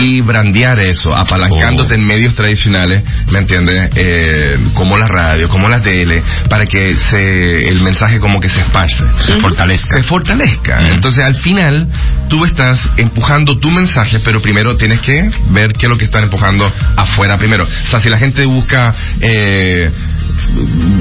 Y 0.00 0.20
brandear 0.20 0.78
eso, 0.86 1.14
apalancándote 1.14 1.94
Oh. 1.94 1.96
en 1.96 2.06
medios 2.06 2.34
tradicionales, 2.34 3.02
¿me 3.30 3.38
entiendes? 3.38 3.90
Eh, 3.94 4.58
como 4.74 4.96
la 4.96 5.06
radio, 5.06 5.48
como 5.48 5.68
la 5.68 5.80
tele, 5.80 6.22
para 6.48 6.66
que 6.66 6.96
se, 7.10 7.68
el 7.68 7.82
mensaje 7.82 8.18
como 8.18 8.40
que 8.40 8.48
se 8.48 8.60
esparce. 8.60 9.04
Se 9.24 9.32
fortalezca. 9.40 9.96
Se 9.96 10.02
fortalezca. 10.04 10.78
Entonces 10.88 11.24
al 11.24 11.34
final 11.36 11.86
tú 12.28 12.44
estás 12.44 12.80
empujando 12.96 13.58
tu 13.58 13.70
mensaje, 13.70 14.20
pero 14.24 14.40
primero 14.42 14.76
tienes 14.76 15.00
que 15.00 15.30
ver 15.50 15.72
qué 15.72 15.86
es 15.86 15.88
lo 15.88 15.96
que 15.96 16.06
están 16.06 16.24
empujando 16.24 16.70
afuera 16.96 17.36
primero. 17.38 17.64
O 17.64 17.90
sea, 17.90 18.00
si 18.00 18.08
la 18.08 18.18
gente 18.18 18.44
busca, 18.46 18.94
eh, 19.20 19.90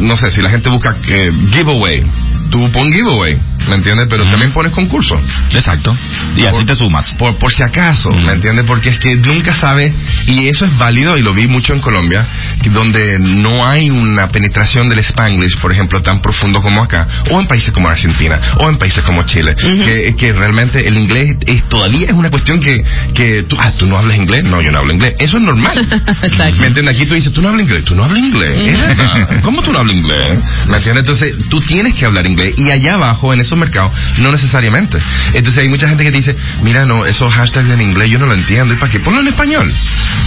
no 0.05 0.15
sé, 0.17 0.31
si 0.31 0.41
la 0.41 0.49
gente 0.49 0.69
busca 0.69 0.95
eh, 1.07 1.31
giveaway, 1.51 2.05
tú 2.49 2.71
pon 2.71 2.91
giveaway, 2.91 3.37
¿me 3.67 3.75
entiendes? 3.75 4.07
Pero 4.09 4.23
Ujú. 4.23 4.31
también 4.31 4.51
pones 4.53 4.71
concurso. 4.71 5.19
Exacto. 5.51 5.95
Y 6.35 6.45
así 6.45 6.57
Por- 6.57 6.65
te 6.65 6.75
sumas. 6.75 7.15
Por, 7.17 7.35
por 7.37 7.51
si 7.51 7.63
acaso, 7.63 8.09
Mm. 8.11 8.25
¿me 8.25 8.33
entiendes? 8.33 8.65
Porque 8.67 8.89
es 8.89 8.99
que 8.99 9.15
nunca 9.15 9.55
sabes, 9.55 9.93
y 10.27 10.47
eso 10.47 10.65
es 10.65 10.77
válido, 10.77 11.17
y 11.17 11.21
lo 11.21 11.33
vi 11.33 11.47
mucho 11.47 11.73
en 11.73 11.81
Colombia, 11.81 12.25
que 12.61 12.69
donde 12.69 13.19
no 13.19 13.65
hay 13.65 13.89
una 13.89 14.27
penetración 14.27 14.87
del 14.89 14.99
Spanglish, 14.99 15.59
por 15.61 15.71
ejemplo, 15.71 16.01
tan 16.01 16.21
profundo 16.21 16.61
como 16.61 16.83
acá, 16.83 17.07
o 17.31 17.39
en 17.39 17.47
países 17.47 17.71
como 17.71 17.87
Argentina, 17.87 18.39
o 18.59 18.69
en 18.69 18.77
países 18.77 19.03
como 19.03 19.23
Chile, 19.23 19.53
que, 19.55 20.15
que 20.15 20.33
realmente 20.33 20.87
el 20.87 20.97
inglés 20.97 21.37
es, 21.45 21.65
todavía 21.67 22.07
es 22.07 22.13
una 22.13 22.29
cuestión 22.29 22.59
que, 22.59 22.83
que 23.13 23.43
tú, 23.47 23.55
ah, 23.59 23.71
tú 23.77 23.85
no 23.85 23.97
hablas 23.97 24.17
inglés, 24.17 24.43
no, 24.43 24.61
yo 24.61 24.71
no 24.71 24.79
hablo 24.79 24.93
inglés, 24.93 25.15
eso 25.19 25.37
es 25.37 25.43
normal. 25.43 25.77
Exacto. 26.21 26.57
¿Me 26.59 26.67
entiendes? 26.67 26.95
Aquí 26.95 27.05
tú 27.05 27.15
dices, 27.15 27.31
tú 27.33 27.41
no 27.41 27.49
hablas 27.49 27.63
inglés, 27.63 27.83
tú 27.85 27.95
no 27.95 28.03
hablas 28.03 28.19
inglés, 28.19 28.81
verdad. 28.87 29.41
¿cómo 29.43 29.61
tú 29.61 29.71
no 29.71 29.79
hablas 29.79 29.95
inglés? 29.95 30.21
¿Me 30.67 30.77
entiendes? 30.77 30.99
Entonces, 30.99 31.33
tú 31.49 31.61
tienes 31.61 31.93
que 31.95 32.05
hablar 32.05 32.25
inglés, 32.27 32.53
y 32.57 32.69
allá 32.71 32.95
abajo, 32.95 33.33
en 33.33 33.41
esos 33.41 33.54
mercados, 33.57 33.91
no 34.17 34.31
necesariamente. 34.31 34.97
Entonces, 35.33 35.63
hay 35.63 35.69
mucha 35.69 35.87
gente 35.87 36.03
que 36.03 36.11
dice, 36.11 36.35
mira, 36.61 36.85
no, 36.85 37.05
esos 37.05 37.33
hashtags 37.33 37.69
en 37.69 37.81
inglés 37.81 38.09
yo 38.09 38.19
no 38.19 38.25
lo 38.25 38.33
entiendo, 38.33 38.73
¿y 38.73 38.77
para 38.77 38.91
qué? 38.91 38.99
Ponlo 38.99 39.21
en 39.21 39.27
español. 39.27 39.73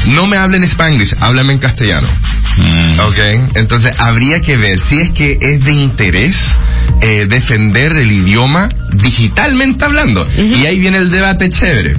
No 0.07 0.27
me 0.27 0.37
hablen 0.37 0.63
en 0.63 0.69
spanglish, 0.71 1.15
háblame 1.21 1.55
en 1.55 1.59
castellano. 1.59 2.09
Mm. 2.57 3.01
¿Ok? 3.01 3.19
Entonces, 3.55 3.93
habría 3.99 4.41
que 4.41 4.57
ver 4.57 4.79
si 4.89 5.01
es 5.01 5.11
que 5.11 5.39
es 5.41 5.61
de 5.61 5.73
interés 5.75 6.35
eh, 7.01 7.27
defender 7.29 7.97
el 7.97 8.11
idioma 8.11 8.69
digitalmente 8.93 9.85
hablando. 9.85 10.27
Y 10.37 10.67
ahí 10.67 10.79
viene 10.79 10.99
el 10.99 11.11
debate 11.11 11.51
chévere. 11.51 11.97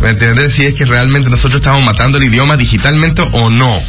¿Me 0.00 0.10
entiendes? 0.10 0.54
Si 0.54 0.64
es 0.64 0.74
que 0.74 0.84
realmente 0.84 1.30
nosotros 1.30 1.60
estamos 1.60 1.82
matando 1.84 2.18
el 2.18 2.24
idioma 2.24 2.56
digitalmente 2.56 3.22
o 3.22 3.50
no. 3.50 3.80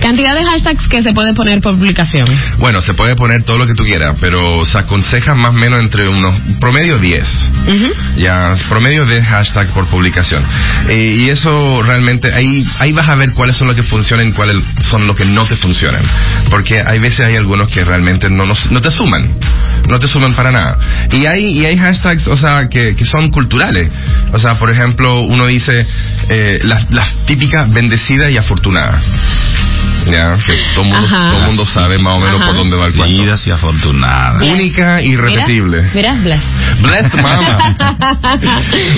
Cantidad 0.00 0.34
de 0.34 0.44
hashtags 0.44 0.86
que 0.88 1.02
se 1.02 1.12
puede 1.12 1.34
poner 1.34 1.60
por 1.60 1.74
publicación. 1.76 2.26
Bueno, 2.58 2.80
se 2.80 2.94
puede 2.94 3.14
poner 3.16 3.42
todo 3.42 3.58
lo 3.58 3.66
que 3.66 3.74
tú 3.74 3.84
quieras, 3.84 4.16
pero 4.20 4.64
se 4.64 4.78
aconseja 4.78 5.34
más 5.34 5.50
o 5.50 5.54
menos 5.54 5.80
entre 5.80 6.08
unos 6.08 6.40
promedio 6.60 6.98
10. 6.98 7.50
Ujú. 7.66 7.86
Ya, 8.16 8.52
promedio 8.68 9.04
de 9.06 9.22
hashtags 9.22 9.72
por 9.72 9.86
publicación. 9.86 10.44
Eh, 10.88 11.16
y 11.20 11.30
eso 11.30 11.82
realmente, 11.82 12.32
ahí, 12.32 12.64
ahí 12.78 12.92
vas 12.92 13.08
a 13.08 13.16
ver 13.16 13.32
cuáles 13.32 13.56
son 13.56 13.66
los 13.66 13.76
que 13.76 13.82
funcionan 13.82 14.28
y 14.28 14.32
cuáles 14.32 14.56
son 14.90 15.06
los 15.06 15.16
que 15.16 15.24
no 15.24 15.44
te 15.46 15.56
funcionan. 15.56 16.02
Porque 16.50 16.82
hay 16.86 16.98
veces 17.00 17.26
hay 17.26 17.34
algunos 17.36 17.68
que 17.68 17.84
realmente 17.84 18.30
no, 18.30 18.44
nos- 18.46 18.70
no 18.70 18.80
te 18.80 18.90
suman. 18.90 19.28
No 19.88 19.98
te 19.98 20.06
suman 20.08 20.34
para 20.34 20.50
nada. 20.50 20.78
Y 21.12 21.26
hay, 21.26 21.58
y 21.58 21.64
hay 21.64 21.76
hashtags, 21.76 22.26
o 22.26 22.36
sea, 22.36 22.68
que, 22.68 22.96
que 22.96 23.04
son 23.04 23.30
culturales. 23.30 23.88
O 24.32 24.38
sea, 24.38 24.58
por 24.58 24.70
ejemplo, 24.70 25.20
uno 25.20 25.46
dice 25.46 25.86
eh, 26.28 26.60
las 26.62 26.90
las 26.90 27.24
típicas 27.26 27.70
bendecida 27.70 28.30
y 28.30 28.36
afortunada. 28.36 29.00
Ya, 30.12 30.38
que 30.46 30.56
todo 30.74 30.84
el 30.84 30.90
mundo, 30.90 31.08
todo 31.08 31.46
mundo 31.46 31.66
sabe 31.66 31.98
más 31.98 32.14
o 32.14 32.20
menos 32.20 32.40
Ajá. 32.40 32.46
por 32.46 32.56
dónde 32.56 32.76
va 32.76 32.86
el 32.86 32.94
cuento. 32.94 33.22
Vidas 33.22 33.46
y 33.46 33.50
afortunadas. 33.50 34.42
Única 34.42 35.02
y 35.02 35.10
irrepetible. 35.10 35.82
Mira, 35.94 36.14
mira, 36.14 36.40
bless. 36.80 37.02
Blessed 37.02 37.22
Mama. 37.22 37.58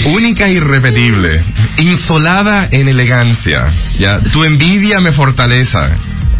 Única 0.15 0.45
e 0.45 0.53
irrepetible. 0.53 1.43
Insolada 1.79 2.69
en 2.71 2.89
elegancia. 2.89 3.67
Ya. 3.99 4.21
Tu 4.21 4.45
envidia 4.45 5.01
me 5.01 5.13
fortaleza. 5.13 5.97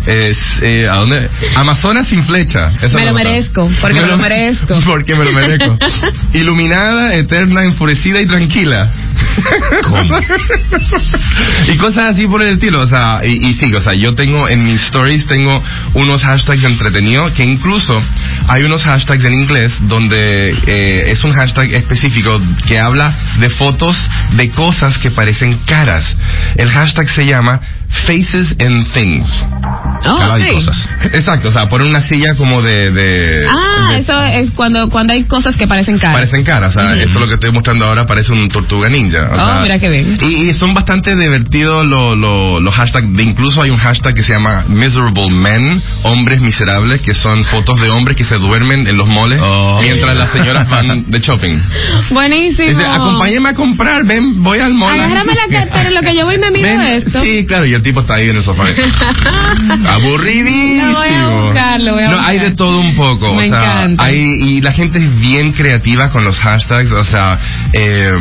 Es, 0.07 0.39
eh, 0.63 0.89
¿a 0.91 0.97
dónde? 0.97 1.29
Amazonas 1.57 2.09
sin 2.09 2.25
flecha. 2.25 2.73
Esa 2.81 2.97
Me 2.97 3.07
lo 3.07 3.15
merezco, 3.15 3.71
porque 3.81 4.01
me 4.01 4.07
lo 4.07 4.19
merezco. 4.19 4.81
Porque 4.85 5.15
me 5.15 5.25
lo 5.25 5.33
merezco. 5.33 5.79
Iluminada, 6.33 7.15
eterna, 7.15 7.63
enfurecida 7.63 8.21
y 8.21 8.27
tranquila. 8.27 8.93
¿Cómo? 9.85 10.19
y 11.73 11.77
cosas 11.77 12.13
así 12.13 12.27
por 12.27 12.43
el 12.43 12.55
estilo, 12.55 12.81
o 12.81 12.89
sea, 12.89 13.21
y, 13.25 13.51
y 13.51 13.55
sí, 13.55 13.73
o 13.75 13.81
sea, 13.81 13.95
yo 13.95 14.15
tengo 14.15 14.49
en 14.49 14.65
mis 14.65 14.81
stories 14.83 15.27
tengo 15.27 15.63
unos 15.95 16.23
hashtags 16.23 16.65
entretenidos 16.65 17.33
que 17.33 17.45
incluso 17.45 18.03
hay 18.49 18.63
unos 18.65 18.83
hashtags 18.83 19.25
en 19.25 19.35
inglés 19.35 19.73
donde 19.83 20.51
eh, 20.51 21.11
es 21.11 21.23
un 21.25 21.33
hashtag 21.33 21.77
específico 21.79 22.41
que 22.67 22.79
habla 22.79 23.17
de 23.39 23.51
fotos 23.51 23.97
de 24.33 24.51
cosas 24.51 24.99
que 24.99 25.11
parecen 25.11 25.59
caras. 25.67 26.05
El 26.57 26.71
hashtag 26.71 27.09
se 27.11 27.27
llama 27.27 27.61
Faces 28.07 28.55
and 28.61 28.93
Things. 28.93 29.47
Oh, 30.07 30.37
de 30.39 30.49
sí. 30.49 30.55
cosas. 30.55 30.89
Exacto, 31.13 31.49
o 31.49 31.51
sea, 31.51 31.67
poner 31.69 31.87
una 31.87 32.01
silla 32.09 32.35
como 32.35 32.63
de... 32.63 32.91
de 32.91 33.47
Ah, 33.47 33.91
de- 33.91 33.99
eso 33.99 34.23
es 34.23 34.51
cuando, 34.53 34.89
cuando 34.89 35.13
hay 35.13 35.25
cosas 35.25 35.55
que 35.57 35.67
parecen 35.67 35.99
caras. 35.99 36.15
Parecen 36.15 36.43
caras, 36.43 36.75
o 36.75 36.81
sea, 36.81 36.95
esto 36.95 37.19
lo 37.19 37.27
que 37.29 37.35
estoy 37.35 37.53
mostrando 37.53 37.85
ahora 37.87 38.07
parece 38.07 38.33
un 38.33 38.49
tortuga 38.49 38.89
ninja. 38.89 39.29
o 39.31 39.35
Oh, 39.35 39.37
sea, 39.47 39.61
mira 39.63 39.79
qué 39.79 39.91
bien. 39.91 40.17
Y, 40.23 40.49
y 40.49 40.53
son 40.55 40.73
bastante 40.73 41.15
divertidos 41.15 41.85
lo- 41.87 42.17
lo- 42.17 42.61
los 42.61 42.75
hashtags, 42.75 43.13
de 43.15 43.23
incluso 43.23 43.63
hay 43.63 43.69
un 43.71 43.77
hashtag 43.77 44.15
que 44.15 44.23
se 44.23 44.33
llama 44.33 44.65
Miserable 44.69 45.29
Men, 45.31 45.83
hombres 46.05 46.41
miserables, 46.41 47.03
que 47.03 47.13
son 47.13 47.45
fotos 47.45 47.79
de 47.81 47.91
hombres 47.91 48.17
que 48.17 48.25
se 48.25 48.37
duermen 48.37 48.87
en 48.87 48.97
los 48.97 49.07
moles 49.09 49.39
Oh. 49.43 49.81
mientras 49.83 50.17
las 50.17 50.31
señoras 50.31 50.67
van 50.71 51.11
de 51.11 51.19
shopping. 51.21 51.59
Buenísimo. 52.11 52.69
Dice, 52.69 52.87
acompáñame 52.87 53.51
a 53.51 53.55
comprar, 53.55 54.05
ven, 54.07 54.43
voy 54.43 54.61
al 54.61 54.73
mall. 54.73 54.93
Agárrame 54.93 55.35
la 55.35 55.47
cartera, 55.59 55.89
en 55.89 55.95
lo 55.95 56.01
que 56.01 56.15
yo 56.15 56.25
voy 56.25 56.37
y 56.37 56.39
me 56.39 56.51
miro 56.51 56.69
Ven, 56.69 56.81
esto. 56.83 57.23
Sí, 57.23 57.45
claro, 57.47 57.67
y 57.67 57.75
el 57.81 57.85
tipo 57.85 58.01
está 58.01 58.15
ahí 58.15 58.29
en 58.29 58.37
el 58.37 58.45
sofá. 58.45 58.65
Aburridísimo. 59.89 60.93
Lo 60.93 60.99
voy 60.99 61.09
a 61.09 61.29
buscar, 61.29 61.81
lo 61.81 61.95
voy 61.95 62.03
a 62.03 62.09
no, 62.09 62.17
buscar. 62.17 62.33
hay 62.33 62.39
de 62.39 62.51
todo 62.53 62.81
un 62.81 62.95
poco. 62.95 63.35
Me 63.35 63.47
o 63.47 63.49
sea, 63.49 63.83
encanta. 63.83 64.05
hay, 64.05 64.17
y 64.17 64.61
la 64.61 64.73
gente 64.73 64.99
es 64.99 65.19
bien 65.19 65.53
creativa 65.53 66.11
con 66.11 66.23
los 66.23 66.37
hashtags. 66.37 66.93
O 66.93 67.05
sea, 67.05 67.39
eh, 67.73 68.13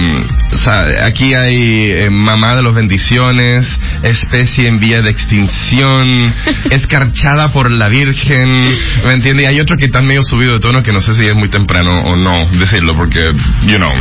o 0.51 0.60
sea, 0.60 1.06
aquí 1.06 1.34
hay 1.36 1.92
eh, 1.92 2.10
mamá 2.10 2.56
de 2.56 2.63
los 2.63 2.74
bendiciones, 2.74 3.66
especie 4.04 4.68
en 4.68 4.80
vía 4.80 5.01
de 5.01 5.10
extinción, 5.10 6.34
escarchada 6.72 7.51
por 7.51 7.70
la 7.70 7.89
Virgen. 7.89 8.78
¿Me 9.06 9.12
entiendes? 9.12 9.46
Y 9.46 9.48
hay 9.48 9.60
otro 9.60 9.75
que 9.78 9.86
está 9.86 10.01
medio 10.01 10.24
subido 10.24 10.54
de 10.54 10.60
tono 10.60 10.82
que 10.82 10.92
no 10.92 11.01
sé 11.01 11.13
si 11.13 11.22
es 11.22 11.36
muy 11.36 11.50
temprano 11.50 12.01
o 12.01 12.16
no 12.16 12.48
decirlo, 12.58 12.96
porque, 12.96 13.20
you 13.68 13.78
know. 13.78 13.94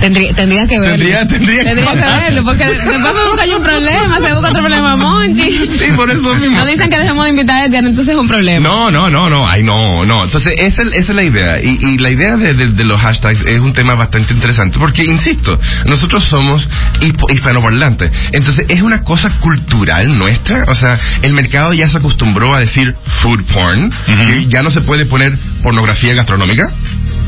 Tendría, 0.00 0.34
tendría 0.34 0.66
que 0.66 0.78
verlo. 0.80 0.96
Tendría- 0.96 1.26
tendría 1.26 1.62
que 1.62 1.74
que 1.74 2.20
verlo, 2.24 2.44
porque 2.44 2.64
después 2.68 3.14
me 3.14 3.24
busca 3.30 3.46
yo 3.46 3.56
un 3.58 3.62
problema, 3.62 4.14
se 4.14 4.34
busca 4.34 4.48
otro 4.50 4.62
problema, 4.62 4.96
Monchi. 4.96 5.50
Sí, 5.52 5.92
por 5.96 6.10
eso 6.10 6.34
mismo. 6.36 6.56
No 6.56 6.64
dicen 6.66 6.88
que 6.90 6.96
dejemos 6.98 7.24
de 7.24 7.30
invitar 7.30 7.60
a 7.60 7.64
entonces 7.66 8.08
es 8.08 8.20
un 8.20 8.28
problema. 8.28 8.68
No, 8.68 8.90
no, 8.90 9.08
no, 9.10 9.28
no, 9.30 9.48
ay, 9.48 9.62
no, 9.62 10.04
no. 10.04 10.24
Entonces, 10.24 10.54
esa, 10.58 10.82
es- 10.82 10.94
esa 10.94 11.12
es 11.12 11.16
la 11.16 11.22
idea. 11.24 11.60
Y, 11.62 11.78
y 11.80 11.98
la 11.98 12.10
idea 12.10 12.36
de, 12.36 12.54
de- 12.54 12.72
de 12.72 12.84
los 12.84 13.00
hashtags 13.00 13.40
es 13.42 13.58
un 13.60 13.72
tema 13.72 13.94
bastante 13.94 14.32
interesante 14.32 14.78
porque, 14.78 15.04
insisto, 15.04 15.58
nosotros 15.86 16.24
somos 16.24 16.68
hispo- 17.00 17.32
hispanoparlantes. 17.32 18.10
Entonces, 18.32 18.66
es 18.68 18.82
una 18.82 19.00
cosa 19.02 19.30
cultural 19.40 20.16
nuestra. 20.18 20.64
O 20.68 20.74
sea, 20.74 20.98
el 21.22 21.32
mercado 21.32 21.72
ya 21.72 21.88
se 21.88 21.98
acostumbró 21.98 22.54
a 22.54 22.60
decir 22.60 22.94
food 23.22 23.42
porn, 23.52 23.90
que 24.26 24.46
ya 24.46 24.62
no 24.62 24.70
se 24.70 24.80
puede 24.82 25.06
poner 25.06 25.32
pornografía 25.62 26.14
gastronómica. 26.14 26.70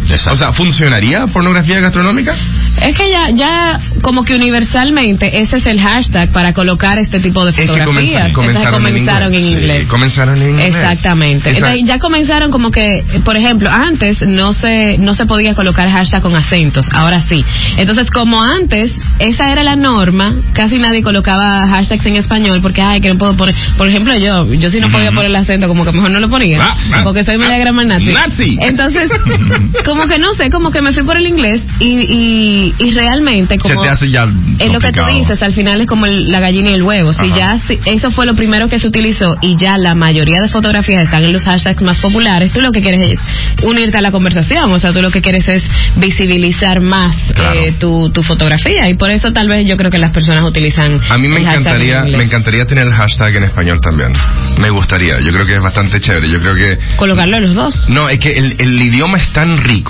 Exacto. 0.09 0.35
O 0.35 0.37
sea, 0.37 0.53
¿funcionaría 0.53 1.27
pornografía 1.27 1.81
gastronómica? 1.81 2.37
Es 2.81 2.97
que 2.97 3.11
ya, 3.11 3.31
ya 3.31 3.81
como 4.03 4.25
que 4.25 4.35
universalmente 4.35 5.43
ese 5.43 5.57
es 5.57 5.67
el 5.67 5.81
hashtag 5.81 6.33
para 6.33 6.53
colocar 6.53 6.99
este 6.99 7.21
tipo 7.21 7.45
de 7.45 7.51
Es 7.51 7.57
que 7.57 7.67
fotografías. 7.67 8.31
Esas 8.31 8.71
comenzaron 8.71 9.35
en 9.35 9.45
inglés. 9.45 9.83
Sí, 9.83 9.89
comenzaron 9.89 10.43
en 10.43 10.51
inglés. 10.51 10.69
Exactamente. 10.69 11.51
Entonces, 11.51 11.83
ya 11.85 11.99
comenzaron 11.99 12.51
como 12.51 12.71
que, 12.71 13.05
por 13.25 13.37
ejemplo, 13.37 13.71
antes 13.71 14.19
no 14.27 14.53
se 14.53 14.99
no 14.99 15.15
se 15.15 15.27
podía 15.27 15.55
colocar 15.55 15.91
hashtag 15.91 16.23
con 16.23 16.35
acentos, 16.35 16.87
ahora 16.93 17.21
sí. 17.29 17.45
Entonces, 17.77 18.11
como 18.11 18.43
antes 18.43 18.93
esa 19.19 19.51
era 19.51 19.63
la 19.63 19.77
norma, 19.77 20.35
casi 20.55 20.77
nadie 20.79 21.03
colocaba 21.03 21.67
hashtags 21.69 22.07
en 22.07 22.17
español 22.17 22.61
porque 22.63 22.83
ay, 22.83 23.01
que 23.01 23.09
no 23.09 23.19
puedo 23.19 23.37
poner, 23.37 23.55
por 23.77 23.89
ejemplo, 23.89 24.17
yo, 24.19 24.53
yo 24.53 24.71
sí 24.71 24.81
no 24.81 24.89
podía 24.89 25.11
poner 25.11 25.27
el 25.27 25.37
acento, 25.37 25.69
como 25.69 25.85
que 25.85 25.93
mejor 25.93 26.11
no 26.11 26.21
lo 26.21 26.29
ponía, 26.29 26.59
Ah, 26.61 26.75
ah, 26.95 27.01
porque 27.05 27.25
soy 27.25 27.39
media 27.39 27.63
ah, 27.67 27.73
nazi. 27.73 28.59
Entonces, 28.61 29.11
como 29.93 30.07
que 30.09 30.19
no 30.19 30.33
sé, 30.35 30.51
como 30.51 30.71
que 30.71 30.81
me 30.83 30.93
fui 30.93 31.03
por 31.05 31.17
el 31.17 31.27
inglés 31.27 31.61
y 31.81 31.93
y, 32.03 32.75
y 32.79 32.91
realmente 32.93 33.55
Se 33.55 33.59
como 33.75 33.83
te 33.83 33.91
hace 33.91 34.11
ya 34.11 34.27
es 34.59 34.73
lo 34.73 34.79
que 34.81 34.93
tú 34.93 35.03
dices, 35.07 35.43
al 35.43 35.53
final 35.53 35.81
es 35.81 35.87
como 35.87 36.07
el- 36.07 36.31
la 36.31 36.41
gallina 36.41 36.71
y 36.71 36.75
el 36.75 36.83
huevo. 36.83 37.13
Si 37.13 37.27
Ajá. 37.31 37.37
ya 37.39 37.59
si- 37.67 37.79
eso 37.87 38.11
fue 38.11 38.27
lo 38.27 38.35
primero 38.35 38.69
que 38.69 38.79
se 38.79 38.87
utilizó 38.87 39.37
y 39.41 39.57
ya 39.57 39.77
la 39.79 39.95
mayoría 39.95 40.41
de 40.41 40.49
fotografías 40.49 41.05
están 41.05 41.25
en 41.25 41.33
los 41.33 41.45
hashtags 41.45 41.83
más 41.83 42.01
populares, 42.01 42.53
tú 42.53 42.61
lo 42.61 42.71
que 42.73 42.81
quieres 42.81 43.11
es 43.11 43.21
unirte 43.65 43.99
a 43.99 44.03
la 44.03 44.11
conversación. 44.11 44.73
O 44.73 44.79
sea, 44.79 44.93
tú 44.93 45.01
lo 45.03 45.11
que 45.11 45.21
quieres 45.21 45.47
es 45.49 45.63
visibilizar 45.97 46.81
más 46.81 47.15
Claro. 47.35 47.61
eh, 47.61 47.73
tu, 47.79 48.11
tu 48.11 48.23
fotografía. 48.23 48.89
Y 48.89 48.95
por 48.95 49.11
eso 49.11 49.33
tal 49.33 49.49
vez 49.49 49.67
yo 49.67 49.77
creo 49.77 49.91
que 49.91 49.99
las 49.99 50.13
personas 50.13 50.43
utilizan. 50.49 51.01
A 51.11 51.19
mí 51.19 51.29
me 51.29 51.37
en 51.37 51.43
encantaría, 51.49 52.05
me 52.05 52.23
encantaría 52.23 52.67
tener 52.67 52.85
el 52.87 52.93
hashtag 52.93 53.37
en 53.37 53.45
español 53.45 53.81
también. 53.81 54.13
Me 54.61 54.71
gustaría. 54.71 55.15
Yo 55.21 55.29
creo 55.33 55.47
que 55.47 55.55
es 55.55 55.63
bastante 55.63 56.01
chévere. 56.01 56.29
Yo 56.29 56.41
creo 56.43 56.55
que 56.55 56.79
Colocarlo 56.97 57.37
en 57.37 57.43
los 57.45 57.55
dos. 57.55 57.75
no, 57.89 58.09
es 58.09 58.19
que 58.19 58.33
el, 58.33 58.57
el 58.59 58.83
idioma 58.83 59.19
es 59.19 59.33
tan 59.33 59.59
rico, 59.59 59.82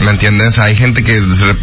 ¿me 0.00 0.10
entiendes? 0.10 0.58
Hay 0.58 0.76
gente 0.76 1.02
que 1.02 1.20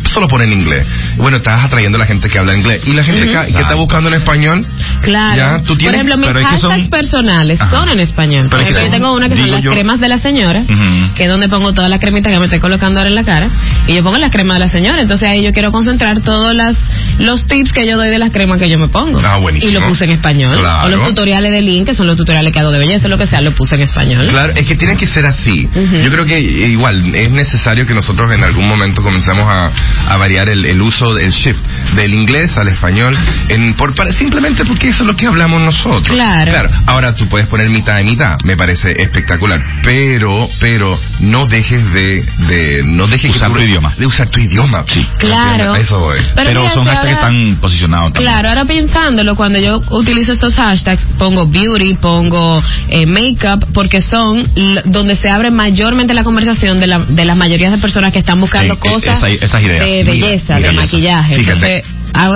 solo 0.09 0.27
pone 0.27 0.45
en 0.45 0.53
inglés. 0.53 0.85
Bueno, 1.17 1.38
estás 1.38 1.63
atrayendo 1.65 1.98
a 1.98 2.00
la 2.00 2.05
gente 2.05 2.29
que 2.29 2.38
habla 2.39 2.58
inglés. 2.58 2.82
Y 2.86 2.93
la 2.93 3.03
gente 3.03 3.22
que, 3.25 3.34
que 3.53 3.60
está 3.62 3.75
buscando 3.75 4.10
en 4.10 4.20
español, 4.22 4.65
Claro. 5.01 5.36
Ya, 5.36 5.60
tú 5.60 5.70
Por 5.70 5.77
tienes- 5.77 5.96
ejemplo, 5.96 6.17
mis 6.17 6.29
hashtags 6.29 6.62
son- 6.62 6.89
personales 6.89 7.62
Ajá. 7.62 7.77
son 7.77 7.89
en 7.89 8.00
español. 8.00 8.50
Por 8.50 8.60
Pero 8.60 8.67
que 8.67 8.74
ejemplo, 8.74 8.88
yo 8.88 8.91
tengo 9.03 9.13
una 9.15 9.29
que 9.29 9.36
son 9.38 9.51
las 9.51 9.62
yo- 9.62 9.72
cremas 9.72 10.00
de 10.00 10.08
la 10.08 10.17
señora, 10.20 10.62
Ujú. 10.62 11.13
que 11.15 11.24
es 11.24 11.29
donde 11.29 11.49
pongo 11.49 11.73
toda 11.73 11.89
la 11.89 11.97
cremita 11.99 12.32
que 12.32 12.39
me 12.39 12.45
estoy 12.45 12.60
colocando 12.60 12.99
ahora 12.99 13.10
en 13.10 13.15
la 13.15 13.23
cara. 13.26 13.49
Y 13.88 13.95
yo 13.95 14.04
pongo 14.04 14.17
las 14.17 14.32
cremas 14.32 14.60
de 14.60 14.65
la 14.65 14.71
señora. 14.71 15.02
Entonces 15.02 15.28
ahí 15.30 15.43
yo 15.43 15.52
quiero 15.52 15.71
concentrar 15.71 16.21
todos 16.21 16.54
las, 16.54 16.76
los 17.19 17.45
tips 17.47 17.71
que 17.73 17.86
yo 17.88 17.97
doy 17.97 18.10
de 18.10 18.19
las 18.19 18.32
cremas 18.32 18.58
que 18.58 18.69
yo 18.69 18.78
me 18.80 18.88
pongo. 18.88 19.19
Ah, 19.23 19.38
buenísimo. 19.41 19.71
Y 19.71 19.73
lo 19.73 19.82
puse 19.88 20.06
en 20.06 20.12
español. 20.12 20.58
Claro. 20.58 20.86
O 20.88 20.89
los 20.89 21.08
tutoriales 21.10 21.52
de 21.52 21.62
Link, 21.62 21.88
que 21.88 21.95
son 21.95 22.08
los 22.08 22.15
tutoriales 22.15 22.52
que 22.54 22.60
hago 22.60 22.71
de 22.71 22.80
belleza, 22.80 23.08
lo 23.08 23.17
que 23.17 23.28
sea, 23.28 23.41
lo 23.41 23.52
puse 23.54 23.76
en 23.76 23.82
español. 23.82 24.28
Claro, 24.28 24.54
es 24.56 24.65
que 24.67 24.76
tiene 24.76 24.95
que 24.95 25.08
ser 25.08 25.26
así. 25.26 25.67
Ujú. 25.76 25.95
Yo 25.97 26.12
creo 26.12 26.26
que 26.26 26.39
igual 26.39 27.13
es 27.13 27.32
necesario 27.32 27.86
que 27.86 27.93
nosotros 27.93 28.34
en 28.34 28.43
algún 28.43 28.67
momento 28.67 29.02
comencemos 29.02 29.43
a, 29.52 29.71
a 30.13 30.17
variar 30.17 30.47
el, 30.49 30.65
el 30.65 30.82
uso, 30.82 31.02
el 31.17 31.31
shift 31.31 31.59
del 31.95 32.13
inglés 32.13 32.51
al 32.55 32.67
español, 32.69 33.15
en, 33.49 33.73
por, 33.75 33.93
para- 33.95 34.13
simplemente 34.13 34.63
porque 34.67 34.87
eso 34.87 35.03
es 35.03 35.07
lo 35.09 35.15
que 35.15 35.27
hablamos 35.27 35.61
nosotros. 35.61 36.15
Claro. 36.15 36.69
Ahora 36.87 37.13
tú 37.15 37.27
puedes 37.27 37.47
poner 37.47 37.69
mitad 37.69 37.99
y 37.99 38.03
mitad, 38.03 38.37
me 38.43 38.55
parece 38.57 38.89
espectacular, 39.01 39.59
pero, 39.83 40.49
pero 40.59 40.97
no 41.19 41.45
dejes 41.47 41.83
de, 41.93 42.23
de 42.47 42.81
no 42.83 43.07
dejes 43.07 43.31
Usar 43.35 43.51
que 43.51 43.59
tu 43.59 43.65
idioma. 43.65 43.93
de 43.97 44.05
usar 44.05 44.29
tu 44.29 44.39
idioma. 44.39 44.83
Sí. 44.87 45.05
Claro. 45.19 45.75
Eso 45.75 45.99
voy. 45.99 46.19
Pero, 46.35 46.61
mira, 46.61 46.73
son 46.75 46.85
hashtags 46.85 47.05
que 47.07 47.11
están 47.13 47.57
posicionados 47.61 48.13
también. 48.13 48.31
Claro, 48.31 48.49
ahora 48.49 48.65
pensándolo, 48.65 49.35
cuando 49.35 49.59
yo 49.59 49.81
utilizo 49.91 50.33
estos 50.33 50.55
hashtags, 50.55 51.05
pongo 51.17 51.45
beauty, 51.47 51.95
pongo 51.95 52.61
eh, 52.89 53.05
makeup, 53.05 53.65
porque 53.73 54.01
son 54.01 54.47
donde 54.85 55.15
se 55.15 55.29
abre 55.29 55.51
mayormente 55.51 56.13
la 56.13 56.23
conversación 56.23 56.79
de 56.79 56.87
la, 56.87 56.99
de 56.99 57.25
las 57.25 57.37
mayorías 57.37 57.71
de 57.71 57.77
personas 57.77 58.11
que 58.11 58.19
están 58.19 58.39
buscando 58.39 58.73
Eh, 58.73 58.77
eh, 58.77 58.89
cosas 58.89 59.15
esa- 59.17 59.27
esas 59.27 59.61
ideas. 59.63 59.85
de 59.85 60.03
Mira, 60.03 60.27
belleza, 60.27 60.55
mira 60.57 60.71
de 60.71 60.77
eso. 60.83 60.92
Maquillaje. 60.93 61.36
Fíjate. 61.38 61.77
Entonces, 61.77 61.93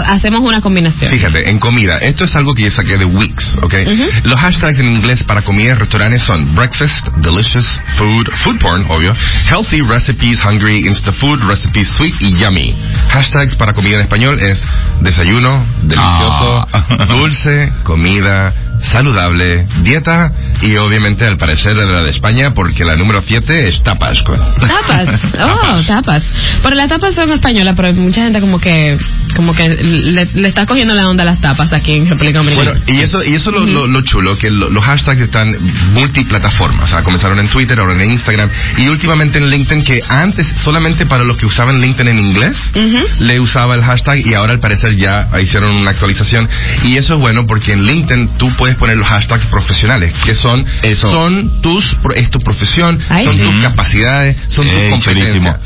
hacemos 0.07 0.39
una 0.41 0.59
combinación. 0.61 1.11
Fíjate, 1.11 1.49
en 1.49 1.59
comida, 1.59 1.97
esto 2.01 2.25
es 2.25 2.35
algo 2.35 2.53
que 2.53 2.63
yo 2.63 2.71
saqué 2.71 2.97
de 2.97 3.05
Wix, 3.05 3.55
¿ok? 3.61 3.73
Ujú. 3.85 4.03
Los 4.23 4.39
hashtags 4.39 4.79
en 4.79 4.87
inglés 4.95 5.23
para 5.23 5.41
comida 5.43 5.69
y 5.69 5.73
restaurantes 5.73 6.23
son 6.23 6.55
breakfast, 6.55 7.05
delicious, 7.17 7.65
food, 7.97 8.25
food 8.43 8.57
porn, 8.59 8.85
obvio, 8.89 9.13
healthy 9.49 9.81
recipes, 9.81 10.39
hungry, 10.43 10.79
insta 10.87 11.11
food, 11.13 11.39
recipes 11.47 11.87
sweet 11.89 12.15
y 12.21 12.33
yummy. 12.35 12.73
Hashtags 13.09 13.55
para 13.55 13.73
comida 13.73 13.95
en 13.97 14.01
español 14.01 14.39
es 14.41 14.63
desayuno, 15.01 15.65
delicioso, 15.83 16.67
Ah. 16.73 17.05
dulce, 17.09 17.71
comida, 17.83 18.53
saludable, 18.81 19.67
dieta 19.83 20.31
y 20.61 20.75
obviamente 20.77 21.25
al 21.25 21.37
parecer 21.37 21.75
de 21.75 21.85
la 21.85 22.01
de 22.03 22.09
España 22.09 22.53
porque 22.53 22.83
la 22.85 22.95
número 22.95 23.21
7 23.25 23.67
es 23.67 23.83
tapas. 23.83 24.23
Tapas, 24.23 25.07
oh, 25.41 25.81
tapas. 25.87 26.23
Pero 26.63 26.75
las 26.75 26.89
tapas 26.89 27.13
son 27.15 27.31
españolas, 27.31 27.75
pero 27.75 27.93
mucha 27.93 28.23
gente 28.23 28.39
como 28.41 28.59
que 28.59 28.97
como 29.35 29.53
que 29.53 29.67
le, 29.67 30.25
le 30.33 30.47
está 30.47 30.65
cogiendo 30.65 30.95
la 30.95 31.03
onda 31.07 31.23
a 31.23 31.25
las 31.27 31.41
tapas 31.41 31.71
aquí 31.73 31.93
en 31.93 32.07
República 32.09 32.39
Dominicana. 32.39 32.71
Bueno, 32.71 32.85
y 32.87 33.03
eso, 33.03 33.23
y 33.23 33.35
eso 33.35 33.51
lo, 33.51 33.65
lo, 33.65 33.87
lo 33.87 34.01
chulo, 34.01 34.37
que 34.37 34.49
lo- 34.49 34.69
los 34.69 34.83
hashtags 34.83 35.19
están 35.21 35.53
multiplataformas. 35.93 36.85
O 36.85 36.87
sea, 36.87 37.03
comenzaron 37.03 37.39
en 37.39 37.47
Twitter, 37.49 37.79
ahora 37.79 37.93
en 37.93 38.11
Instagram 38.11 38.49
y 38.77 38.87
últimamente 38.87 39.37
en 39.37 39.49
LinkedIn, 39.49 39.83
que 39.83 40.01
antes 40.07 40.47
solamente 40.63 41.05
para 41.05 41.23
los 41.23 41.37
que 41.37 41.45
usaban 41.45 41.79
LinkedIn 41.81 42.07
en 42.11 42.19
inglés 42.19 42.57
Ujú. 42.75 43.05
le 43.19 43.39
usaba 43.39 43.75
el 43.75 43.83
hashtag 43.83 44.25
y 44.25 44.33
ahora 44.35 44.53
al 44.53 44.59
parecer 44.59 44.95
ya 44.97 45.27
hicieron 45.41 45.75
una 45.75 45.91
actualización. 45.91 46.47
Y 46.83 46.97
eso 46.97 47.15
es 47.15 47.19
bueno 47.19 47.45
porque 47.47 47.73
en 47.73 47.83
LinkedIn 47.83 48.37
tú 48.37 48.51
puedes 48.57 48.66
poner 48.75 48.97
los 48.97 49.07
hashtags 49.07 49.45
profesionales, 49.47 50.13
que 50.25 50.35
son, 50.35 50.65
Eso. 50.83 51.09
son 51.11 51.61
tus, 51.61 51.95
pro- 52.01 52.13
es 52.15 52.29
tu 52.29 52.39
profesión, 52.39 52.99
Ay, 53.09 53.25
son 53.25 53.37
tus 53.39 53.61
capacidades, 53.65 54.37
son 54.49 54.65
tus 54.65 54.73
competencias. 54.89 55.03
chulísimo. 55.03 55.57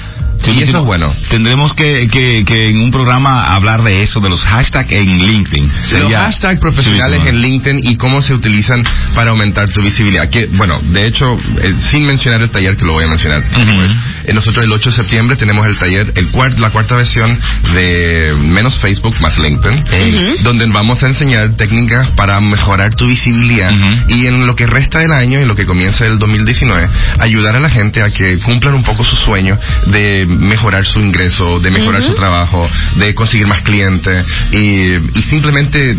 Y 0.41 0.45
Chulísimo. 0.45 0.69
eso 0.69 0.77
es 0.79 0.85
bueno. 0.85 1.13
Tendremos 1.29 1.73
que, 1.73 2.07
que, 2.07 2.43
que 2.45 2.69
en 2.69 2.77
un 2.81 2.91
programa 2.91 3.31
hablar 3.55 3.83
de 3.83 4.01
eso, 4.03 4.19
de 4.19 4.29
los 4.29 4.41
hashtags 4.43 4.91
en 4.91 5.19
LinkedIn. 5.19 5.67
los 5.71 5.85
Sería 5.85 6.23
hashtags 6.23 6.59
profesionales 6.59 7.19
chulísimo. 7.19 7.29
en 7.29 7.41
LinkedIn 7.41 7.79
y 7.91 7.95
cómo 7.97 8.21
se 8.21 8.33
utilizan 8.33 8.83
para 9.15 9.31
aumentar 9.31 9.69
tu 9.69 9.81
visibilidad. 9.81 10.29
Que, 10.29 10.47
bueno, 10.47 10.79
de 10.81 11.05
hecho, 11.07 11.37
eh, 11.61 11.73
sin 11.91 12.03
mencionar 12.05 12.41
el 12.41 12.49
taller, 12.49 12.75
que 12.75 12.85
lo 12.85 12.93
voy 12.93 13.03
a 13.05 13.07
mencionar 13.07 13.43
después, 13.49 13.95
eh, 14.25 14.33
nosotros 14.33 14.65
el 14.65 14.71
8 14.71 14.89
de 14.89 14.95
septiembre 14.95 15.35
tenemos 15.35 15.67
el 15.67 15.77
taller, 15.77 16.11
el 16.15 16.31
cuart- 16.31 16.57
la 16.57 16.69
cuarta 16.71 16.95
versión 16.95 17.39
de 17.75 18.33
menos 18.39 18.79
Facebook 18.79 19.15
más 19.21 19.37
LinkedIn, 19.37 19.79
Ujú. 19.83 20.43
donde 20.43 20.65
vamos 20.67 21.01
a 21.03 21.07
enseñar 21.07 21.55
técnicas 21.55 22.11
para 22.11 22.39
mejorar 22.39 22.93
tu 22.95 23.07
visibilidad 23.07 23.71
Ujú. 23.71 24.13
y 24.15 24.25
en 24.27 24.45
lo 24.47 24.55
que 24.55 24.65
resta 24.65 24.99
del 24.99 25.11
año, 25.11 25.39
en 25.39 25.47
lo 25.47 25.55
que 25.55 25.65
comienza 25.65 26.05
el 26.05 26.17
2019, 26.19 26.87
ayudar 27.19 27.55
a 27.57 27.59
la 27.59 27.69
gente 27.69 28.01
a 28.01 28.09
que 28.09 28.39
cumplan 28.39 28.73
un 28.75 28.83
poco 28.83 29.03
su 29.03 29.15
sueño 29.15 29.57
de 29.87 30.25
mejorar 30.39 30.85
su 30.85 30.99
ingreso, 30.99 31.59
de 31.59 31.71
mejorar 31.71 32.03
su 32.03 32.13
trabajo, 32.15 32.67
de 32.95 33.13
conseguir 33.15 33.47
más 33.47 33.61
clientes 33.61 34.25
y, 34.51 34.95
y 35.19 35.21
simplemente 35.29 35.97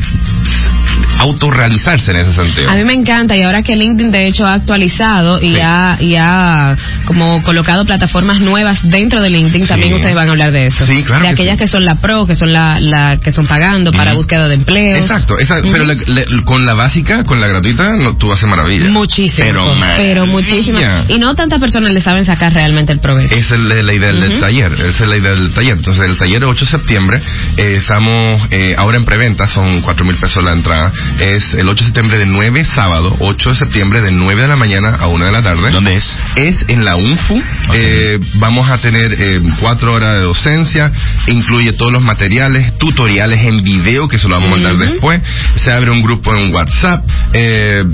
autorrealizarse 1.19 2.11
en 2.11 2.17
ese 2.19 2.33
sentido. 2.33 2.71
A 2.71 2.75
mí 2.75 2.85
me 2.85 2.95
encanta 2.95 3.37
y 3.37 3.43
ahora 3.43 3.63
que 3.63 3.75
LinkedIn 3.77 4.11
de 4.11 4.27
hecho 4.29 4.45
ha 4.45 4.55
actualizado 4.55 5.41
y, 5.41 5.55
Sí. 5.55 5.61
ha, 5.63 5.97
y 6.01 6.17
ha 6.17 6.77
como 7.05 7.43
colocado 7.43 7.85
plataformas 7.85 8.41
nuevas 8.41 8.79
dentro 8.83 9.21
de 9.23 9.29
LinkedIn, 9.31 9.67
también 9.69 9.95
ustedes 9.95 10.15
van 10.15 10.29
a 10.29 10.31
hablar 10.33 10.53
de 10.53 10.67
eso. 10.67 10.87
Sí, 10.87 11.03
claro 11.03 11.21
De 11.23 11.29
que 11.29 11.33
aquellas 11.35 11.59
que 11.59 11.67
son 11.67 11.85
la 11.85 11.97
pro, 11.97 12.27
que 12.27 12.35
son 12.35 12.53
la, 12.53 12.81
la 12.81 13.19
que 13.19 13.31
son 13.33 13.47
pagando 13.47 13.93
para 13.93 14.15
búsqueda 14.15 14.49
de 14.49 14.55
empleo. 14.55 14.97
Exacto, 14.97 15.35
esa- 15.39 15.61
pero 15.63 15.85
le- 15.85 16.43
con 16.45 16.65
la 16.65 16.75
básica, 16.75 17.25
con 17.25 17.41
la 17.41 17.47
gratuita, 17.49 17.91
no, 17.97 18.17
tú 18.17 18.33
haces 18.33 18.49
maravilla. 18.49 18.89
Muchísimo. 18.91 19.47
Pero 19.47 19.75
Pero, 19.97 20.27
muchísimo. 20.27 20.79
Y 21.09 21.19
no 21.19 21.35
tantas 21.35 21.61
personas 21.61 21.93
le 21.93 22.01
saben 22.01 22.25
sacar 22.25 22.53
realmente 22.53 22.93
el 22.93 23.01
provecho. 23.01 23.35
Esa 23.37 23.55
es 23.55 23.61
la, 23.61 23.83
la 23.83 23.93
idea 23.93 24.09
del 24.09 24.22
Ujú. 24.31 24.41
taller, 24.41 24.73
esa 24.73 25.05
es 25.05 25.11
la 25.11 25.17
idea 25.17 25.31
del 25.33 25.53
taller. 25.53 25.73
Entonces, 25.75 26.07
el 26.07 26.17
taller 26.17 26.45
8 26.45 26.65
de 26.65 26.71
septiembre, 26.71 27.21
eh, 27.57 27.79
estamos 27.81 28.43
eh, 28.51 28.75
ahora 28.79 28.99
en 28.99 29.05
preventa, 29.05 29.47
son 29.49 29.81
4 29.83 30.05
mil 30.05 30.17
pesos 30.17 30.43
la 30.45 30.53
entrada. 30.53 30.93
Es 31.21 31.55
el 31.55 31.69
8 31.69 31.75
de 31.77 31.85
septiembre 31.85 32.19
de 32.19 32.27
9, 32.27 32.65
sábado, 32.65 33.17
8 33.21 33.51
de 33.51 33.55
septiembre 33.57 34.05
de 34.05 34.11
9 34.13 34.43
de 34.43 34.49
la 34.49 34.57
mañana 34.57 34.97
a 35.01 35.09
1 35.09 35.25
de 35.25 35.33
la 35.33 35.43
tarde. 35.43 35.71
¿Dónde 35.71 35.97
es? 35.97 36.19
Es 36.37 36.65
en 36.69 36.85
la 36.85 36.97
UNFU. 36.97 37.43
Eh, 37.75 38.19
vamos 38.35 38.71
a 38.71 38.79
tener 38.79 39.13
eh, 39.13 39.41
cuatro 39.61 39.93
horas 39.95 40.17
de 40.17 40.23
docencia. 40.23 40.93
Incluye 41.27 41.73
todos 41.75 41.93
los 41.93 42.03
materiales, 42.03 42.77
tutoriales 42.79 43.41
en 43.47 43.63
video 43.63 44.09
que 44.09 44.19
se 44.19 44.29
lo 44.29 44.35
vamos 44.39 44.49
a 44.49 44.51
mandar 44.53 44.77
después. 44.93 45.21
Se 45.57 45.73
abre 45.73 45.91
un 45.91 46.03
grupo 46.03 46.35
en 46.37 46.53
WhatsApp. 46.55 47.05
Eh, 47.33 47.85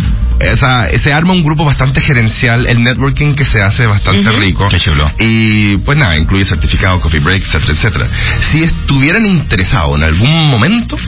esa- 0.40 0.88
se 1.02 1.12
arma 1.12 1.32
un 1.32 1.42
grupo 1.42 1.64
bastante 1.64 2.00
gerencial. 2.00 2.66
El 2.68 2.82
networking 2.82 3.34
que 3.34 3.44
se 3.44 3.60
hace 3.60 3.82
es 3.82 3.88
bastante 3.88 4.30
rico. 4.32 4.66
Qué 4.68 4.78
chulo. 4.78 5.04
Y 5.18 5.76
pues 5.78 5.98
nada, 5.98 6.16
incluye 6.18 6.44
certificado, 6.44 7.00
coffee 7.00 7.20
break, 7.20 7.42
etcétera, 7.42 7.72
etcétera. 7.72 8.08
Si 8.50 8.62
estuvieran 8.62 9.24
interesados 9.26 9.96
en 9.96 10.04
algún 10.04 10.48
momento, 10.50 10.96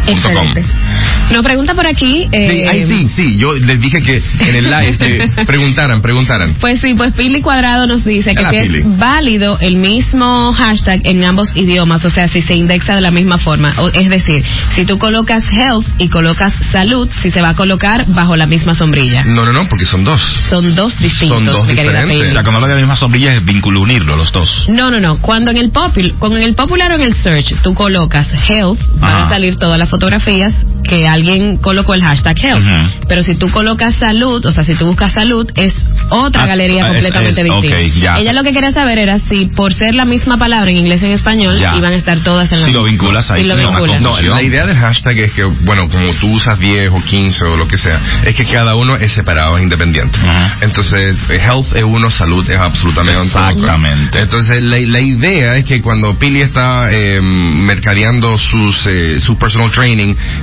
Nos 1.32 1.42
pregunta 1.42 1.74
por 1.74 1.86
aquí. 1.86 2.26
Sí, 2.30 2.36
eh, 2.36 2.66
ay, 2.70 2.84
sí, 2.86 3.08
sí, 3.14 3.38
yo 3.38 3.52
les 3.54 3.80
dije 3.80 4.00
que 4.00 4.22
en 4.40 4.54
el 4.56 4.64
live 4.70 4.96
que 4.98 5.44
preguntaran, 5.46 6.00
preguntaran. 6.00 6.54
Pues 6.60 6.80
sí, 6.80 6.94
pues 6.94 7.12
Pili 7.14 7.42
Cuadrado 7.42 7.86
nos 7.86 8.04
dice 8.04 8.34
que 8.34 8.42
si 8.50 8.56
es 8.56 8.98
válido 8.98 9.58
el 9.60 9.76
mismo 9.76 10.52
hashtag 10.54 11.00
en 11.04 11.24
ambos 11.24 11.54
idiomas, 11.54 12.04
o 12.04 12.10
sea, 12.10 12.28
si 12.28 12.40
se 12.42 12.54
indexa 12.54 12.94
de 12.94 13.02
la 13.02 13.10
misma 13.10 13.38
forma. 13.38 13.74
O- 13.78 13.88
es 13.88 14.08
decir, 14.08 14.42
si 14.74 14.84
tú 14.86 14.98
colocas 14.98 15.42
health 15.52 15.86
y 15.98 16.08
colocas 16.08 16.52
salud, 16.72 17.08
si 17.22 17.30
se 17.30 17.40
va 17.42 17.50
a 17.50 17.54
colocar 17.54 18.06
bajo 18.08 18.36
la 18.36 18.46
misma 18.46 18.74
sombrilla. 18.74 19.22
No, 19.26 19.44
no, 19.44 19.52
no, 19.52 19.68
porque 19.68 19.84
son 19.84 20.04
dos. 20.04 20.20
Son 20.48 20.74
dos 20.74 20.98
distintos, 20.98 21.36
Son 21.38 21.44
dos 21.44 21.66
diferentes. 21.66 22.30
O 22.30 22.32
sea, 22.32 22.42
cuando 22.42 22.56
habla 22.56 22.68
de 22.68 22.74
la 22.74 22.80
misma 22.80 22.96
sombrilla 22.96 23.34
es 23.34 23.44
vínculo 23.44 23.80
unirlo, 23.80 24.16
los 24.16 24.32
dos. 24.32 24.64
No, 24.68 24.90
no, 24.90 24.98
no. 25.00 25.18
Cuando 25.20 25.50
en 25.50 25.58
el 25.58 25.70
popul, 25.70 26.14
con 26.18 26.34
en 26.36 26.42
el 26.42 26.54
popular 26.54 26.92
o 26.92 26.94
en 26.94 27.02
el 27.02 27.14
search 27.16 27.54
tú 27.62 27.74
colocas 27.74 28.30
health, 28.48 28.78
van 28.98 29.12
a 29.24 29.28
salir 29.28 29.56
todas 29.56 29.78
las 29.78 29.92
fotografías 29.98 30.54
que 30.88 31.06
alguien 31.08 31.58
colocó 31.58 31.92
el 31.92 32.02
hashtag 32.02 32.36
health. 32.38 32.64
Pero 33.08 33.22
si 33.22 33.34
tú 33.34 33.50
colocas 33.50 33.96
salud, 33.96 34.44
o 34.46 34.52
sea, 34.52 34.62
si 34.64 34.74
tú 34.76 34.86
buscas 34.86 35.12
salud, 35.12 35.46
es 35.56 35.74
otra 36.08 36.44
Ah, 36.44 36.46
galería 36.46 36.84
ah, 36.84 36.88
completamente 36.88 37.40
es- 37.42 37.46
distinta. 37.84 38.18
Ella 38.18 38.32
lo 38.32 38.42
que 38.42 38.52
quería 38.52 38.72
saber 38.72 38.98
era 38.98 39.18
si 39.18 39.46
por 39.46 39.72
ser 39.74 39.94
la 39.94 40.04
misma 40.04 40.38
palabra 40.38 40.70
en 40.70 40.76
inglés 40.78 41.02
y 41.02 41.06
en 41.06 41.12
español 41.12 41.58
Ya. 41.58 41.76
iban 41.76 41.92
a 41.92 41.96
estar 41.96 42.20
todas 42.22 42.50
en 42.52 42.60
la 42.60 42.66
Si 42.66 42.72
lo 42.72 42.84
vinculas 42.84 43.30
ahí, 43.30 43.42
Si 43.42 43.48
lo 43.48 43.56
no, 43.56 43.70
vinculas. 43.70 44.00
La 44.22 44.42
idea 44.42 44.64
del 44.66 44.76
hashtag 44.76 45.18
es 45.18 45.32
que, 45.32 45.44
bueno, 45.44 45.88
como 45.90 46.14
tú 46.14 46.28
usas 46.28 46.58
10 46.58 46.88
o 46.90 47.02
15 47.04 47.44
o 47.44 47.56
lo 47.56 47.66
que 47.66 47.76
sea, 47.76 47.98
es 48.24 48.34
que 48.36 48.44
cada 48.44 48.74
uno 48.76 48.94
es 48.96 49.12
separado, 49.12 49.56
es 49.58 49.64
independiente. 49.64 50.18
Entonces, 50.62 51.16
eh, 51.28 51.40
health 51.42 51.74
es 51.74 51.82
uno, 51.84 52.08
salud 52.08 52.48
es 52.48 52.56
absolutamente 52.58 53.18
otro. 53.20 53.40
Exactamente. 53.50 54.20
Entonces, 54.20 54.62
la, 54.62 54.78
la 54.78 55.00
idea 55.00 55.56
es 55.56 55.64
que 55.66 55.82
cuando 55.82 56.16
Pili 56.18 56.40
está 56.40 56.90
eh, 56.92 57.20
mercadeando 57.20 58.38
sus, 58.38 58.86
eh, 58.86 59.18
su 59.20 59.36
personal 59.36 59.70
training 59.72 59.87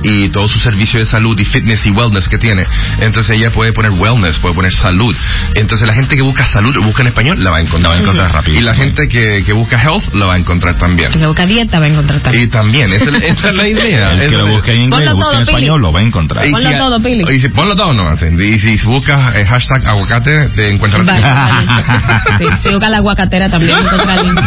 y 0.02 0.28
todo 0.30 0.48
su 0.48 0.58
servicio 0.60 0.98
de 1.00 1.06
salud 1.06 1.38
y 1.38 1.44
fitness 1.44 1.86
y 1.86 1.90
wellness 1.90 2.28
que 2.28 2.38
tiene, 2.38 2.64
entonces 3.00 3.36
ella 3.36 3.50
puede 3.52 3.72
poner 3.72 3.92
wellness, 3.92 4.38
puede 4.38 4.54
poner 4.54 4.72
salud. 4.72 5.14
Entonces, 5.54 5.86
la 5.86 5.94
gente 5.94 6.16
que 6.16 6.22
busca 6.22 6.44
salud, 6.52 6.74
busca 6.82 7.02
en 7.02 7.08
español, 7.08 7.42
la 7.42 7.50
va 7.50 7.58
a 7.58 7.60
encontrar. 7.60 7.82
La 7.82 7.88
va 7.90 7.96
a 7.96 8.00
encontrar 8.02 8.32
rápido. 8.32 8.58
Y 8.58 8.62
la 8.62 8.74
gente 8.74 9.08
que, 9.08 9.42
que 9.44 9.52
busca 9.52 9.80
health, 9.82 10.12
la 10.14 10.26
va 10.26 10.34
a 10.34 10.38
encontrar 10.38 10.76
también. 10.78 11.12
Si 11.12 11.18
busca 11.18 11.46
dieta, 11.46 11.78
va 11.78 11.86
a 11.86 11.88
encontrar 11.88 12.20
también. 12.20 12.44
Y 12.44 12.46
también, 12.48 12.92
esa, 12.92 13.04
es- 13.10 13.22
esa 13.38 13.48
es 13.48 13.54
la 13.54 13.68
idea. 13.74 14.12
El 14.12 14.18
que 14.18 14.24
es 14.26 14.32
lo 14.32 14.46
busque 14.48 14.72
en 14.72 14.80
inglés, 14.82 15.10
lo 15.10 15.16
busque 15.16 15.36
en 15.36 15.42
español, 15.42 15.80
lo 15.80 15.92
va 15.92 16.00
a 16.00 16.02
encontrar. 16.02 16.46
y 16.46 16.50
Ponlo 16.50 16.70
si- 16.70 16.76
todo, 16.76 17.02
Pili. 17.02 17.24
Y 17.36 17.40
si 17.40 17.48
ponlo 17.50 17.76
todo, 17.76 17.92
no. 17.92 18.14
Y 18.14 18.58
si 18.58 18.86
buscas 18.86 19.38
eh, 19.38 19.44
hashtag 19.44 19.88
aguacate, 19.88 20.48
te 20.50 20.70
encuentras. 20.72 21.06
Sí, 21.06 22.44
si 22.64 22.68
busca 22.70 22.90
la 22.90 22.98
aguacatera 22.98 23.48
también 23.48 23.76
me 23.76 23.82
encontrará 23.82 24.20
el 24.20 24.26
link. 24.26 24.40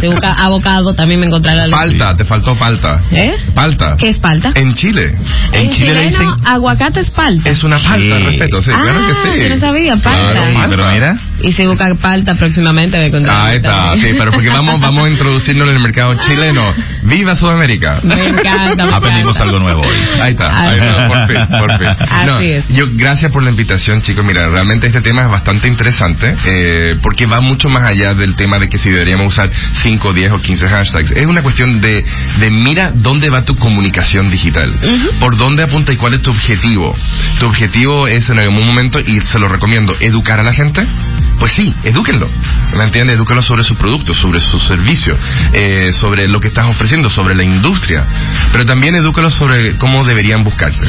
Si 0.00 0.06
busca 0.08 0.32
abocado 0.32 0.94
también 0.94 1.20
me 1.20 1.26
encontrará 1.26 1.64
el 1.64 1.70
link. 1.70 1.78
Palta, 1.78 2.16
te 2.16 2.24
faltó 2.24 2.54
palta. 2.56 3.02
¿Eh? 3.12 3.34
Palta. 3.56 3.96
¿Qué 3.98 4.10
es 4.10 4.18
palta? 4.18 4.52
En 4.54 4.74
Chile. 4.74 5.16
En 5.52 5.70
Chile 5.70 5.94
le 5.94 6.02
dicen- 6.10 6.28
aguacate 6.44 7.00
es 7.00 7.10
palta. 7.10 7.50
Es 7.50 7.64
una 7.64 7.78
palta, 7.78 8.18
Sí. 8.18 8.24
respeto, 8.26 8.60
sí, 8.60 8.70
ah, 8.74 8.80
claro 8.82 9.00
que 9.06 9.14
sí. 9.32 9.42
yo 9.42 9.48
no 9.54 9.58
sabía, 9.60 9.96
palta. 9.96 10.30
Claro, 10.32 10.46
Sí, 10.52 10.58
pero 10.68 10.90
mira. 10.92 11.18
Y 11.40 11.52
si 11.52 11.66
busca 11.66 11.86
palta 12.00 12.34
próximamente 12.34 12.98
me 12.98 13.06
encontrará. 13.06 13.44
Ahí 13.46 13.56
está, 13.56 13.92
sí, 13.94 14.02
pero 14.18 14.30
porque 14.32 14.48
vamos, 14.50 14.78
vamos 14.80 15.04
a 15.04 15.08
introducirnos 15.10 15.68
en 15.68 15.74
el 15.76 15.80
mercado 15.82 16.14
chileno. 16.26 16.62
¡Viva 17.02 17.34
Sudamérica! 17.36 18.00
Me 18.02 18.14
encanta. 18.28 18.86
me 18.86 18.94
Aprendimos 18.94 19.38
algo 19.40 19.58
nuevo 19.58 19.80
hoy. 19.82 19.96
Ahí 20.20 20.32
está, 20.32 20.60
ahí 20.68 20.74
está, 20.74 21.06
es. 21.06 21.08
por 21.12 21.26
fin, 21.26 21.58
por 21.58 21.78
fin. 21.78 21.88
Así 22.10 22.26
No, 22.26 22.38
es. 22.40 22.64
Yo, 22.68 22.84
gracias 22.92 23.32
por 23.32 23.42
la 23.42 23.50
invitación, 23.50 24.02
chicos. 24.02 24.24
Mira, 24.26 24.48
realmente 24.48 24.86
este 24.88 25.00
tema 25.00 25.22
es 25.22 25.28
bastante 25.30 25.68
interesante 25.68 26.36
eh, 26.44 26.96
porque 27.02 27.24
va 27.26 27.40
mucho 27.40 27.68
más 27.70 27.88
allá 27.90 28.12
del 28.14 28.34
tema 28.36 28.58
de 28.58 28.68
que 28.68 28.78
si 28.78 28.90
deberíamos 28.90 29.28
usar 29.28 29.50
5, 29.82 30.12
10 30.12 30.32
o 30.32 30.38
15 30.42 30.68
hashtags. 30.68 31.10
Es 31.12 31.26
una 31.26 31.42
cuestión 31.42 31.80
de, 31.80 32.04
de 32.38 32.50
mira 32.50 32.92
dónde 32.94 33.30
va 33.30 33.44
tu 33.46 33.56
comunicación 33.56 34.28
digital, 34.30 34.78
por 35.20 35.36
dónde 35.38 35.62
apunta 35.62 35.92
y 35.92 35.96
cuál 35.96 36.14
es 36.14 36.22
tu 36.22 36.30
objetivo. 36.30 36.94
Tu 37.38 37.46
objetivo 37.46 38.06
es 38.08 38.28
en 38.28 38.38
algún 38.38 38.66
momento, 38.66 39.00
y 39.00 39.18
se 39.20 39.38
lo 39.38 39.48
recomiendo, 39.48 39.96
educar 40.00 40.40
a 40.40 40.44
la 40.44 40.52
gente. 40.52 40.86
Pues 41.38 41.52
sí, 41.52 41.74
edúquenlo. 41.84 42.28
¿Me 42.78 42.84
entiendes? 42.84 43.16
Edúquenlo 43.16 43.42
sobre 43.42 43.62
su 43.62 43.74
producto, 43.76 44.14
sobre 44.14 44.40
su 44.40 44.58
servicio, 44.58 45.14
eh, 45.52 45.92
sobre 45.92 46.26
lo 46.28 46.40
que 46.40 46.48
estás 46.48 46.64
ofreciendo, 46.66 47.10
sobre 47.10 47.34
la 47.34 47.44
industria. 47.44 48.06
Pero 48.52 48.64
también 48.64 48.94
edúquenlo 48.94 49.30
sobre 49.30 49.76
cómo 49.76 50.04
deberían 50.04 50.44
buscarte. 50.44 50.88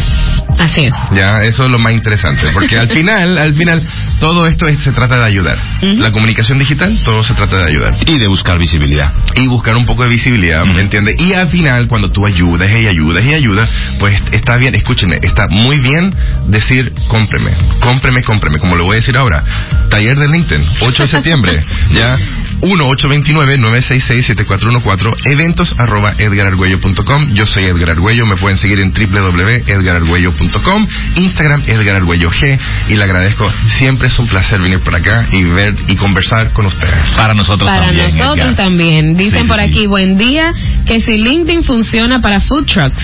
Así 0.57 0.79
es. 0.85 0.93
Ya, 1.13 1.27
eso 1.43 1.65
es 1.65 1.69
lo 1.69 1.79
más 1.79 1.91
interesante, 1.91 2.47
porque 2.53 2.77
al 2.77 2.87
final, 2.95 3.37
al 3.37 3.53
final, 3.55 3.85
todo 4.21 4.47
esto 4.47 4.67
es- 4.67 4.79
se 4.79 4.91
trata 4.93 5.19
de 5.19 5.25
ayudar. 5.25 5.57
La 5.81 6.11
comunicación 6.11 6.57
digital, 6.59 6.97
todo 7.03 7.23
se 7.23 7.33
trata 7.33 7.57
de 7.57 7.65
ayudar. 7.69 7.95
Y 8.05 8.17
de 8.17 8.27
buscar 8.27 8.57
visibilidad. 8.57 9.11
Y 9.35 9.47
buscar 9.47 9.75
un 9.75 9.85
poco 9.85 10.03
de 10.03 10.09
visibilidad, 10.09 10.63
¿me 10.63 10.71
Ujú. 10.71 10.79
entiendes? 10.79 11.15
Y 11.19 11.33
al 11.33 11.49
final, 11.49 11.87
cuando 11.89 12.09
tú 12.09 12.25
ayudas 12.25 12.46
y 12.55 12.87
ayudas 12.87 13.23
y 13.25 13.33
ayudas, 13.33 13.69
pues 13.99 14.21
está 14.31 14.55
bien, 14.57 14.73
escúchenme, 14.75 15.17
está 15.21 15.47
muy 15.49 15.79
bien 15.79 16.13
decir 16.47 16.91
cómpreme, 17.07 17.51
cómpreme, 17.81 18.23
cómpreme, 18.23 18.57
como 18.59 18.75
lo 18.75 18.85
voy 18.85 18.95
a 18.95 18.99
decir 18.99 19.17
ahora. 19.17 19.43
Taller 19.89 20.17
de 20.17 20.27
LinkedIn, 20.29 20.65
8 20.81 21.03
de 21.03 21.07
septiembre, 21.09 21.65
ya. 21.93 22.17
1-829-966-7414, 22.59 25.13
eventos 25.25 25.75
arroba 25.77 26.15
edgarargüello.com. 26.17 27.33
Yo 27.35 27.45
soy 27.45 27.65
Edgar 27.65 27.91
Argüello, 27.91 28.25
me 28.25 28.35
pueden 28.37 28.57
seguir 28.57 28.79
en 28.79 28.91
www.edgarargüello.com, 28.93 30.87
Instagram 31.17 31.61
Edgar 31.67 31.97
Argüello 31.97 32.31
G, 32.31 32.57
y 32.89 32.95
le 32.95 33.03
agradezco, 33.03 33.47
siempre 33.77 34.07
es 34.07 34.17
un 34.17 34.27
placer 34.27 34.59
venir 34.59 34.79
por 34.79 34.95
acá 34.95 35.27
y 35.31 35.43
ver 35.43 35.75
y 35.87 35.95
conversar 35.97 36.51
con 36.53 36.65
ustedes. 36.65 36.99
Para 37.15 37.35
nosotros 37.35 37.69
Para 37.69 37.85
también. 37.85 38.07
nosotros 38.17 38.37
Edgar. 38.37 38.55
también. 38.55 39.15
Dicen 39.17 39.43
Sí, 39.43 39.47
por 39.47 39.57
sí. 39.59 39.65
aquí, 39.65 39.85
buen 39.87 40.17
día, 40.17 40.51
que 40.87 40.99
si 41.01 41.11
LinkedIn 41.11 41.63
funciona 41.63 42.21
para 42.21 42.36
food 42.41 42.65
trucks. 42.65 43.03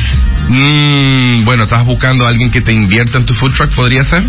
Mm, 0.50 1.46
bueno, 1.46 1.64
¿estás 1.64 1.86
buscando 1.86 2.26
a 2.26 2.30
alguien 2.30 2.52
que 2.52 2.62
te 2.62 2.74
invierta 2.74 3.18
en 3.18 3.26
tu 3.26 3.34
food 3.34 3.54
truck? 3.54 3.74
¿Podría 3.76 4.02
ser? 4.10 4.24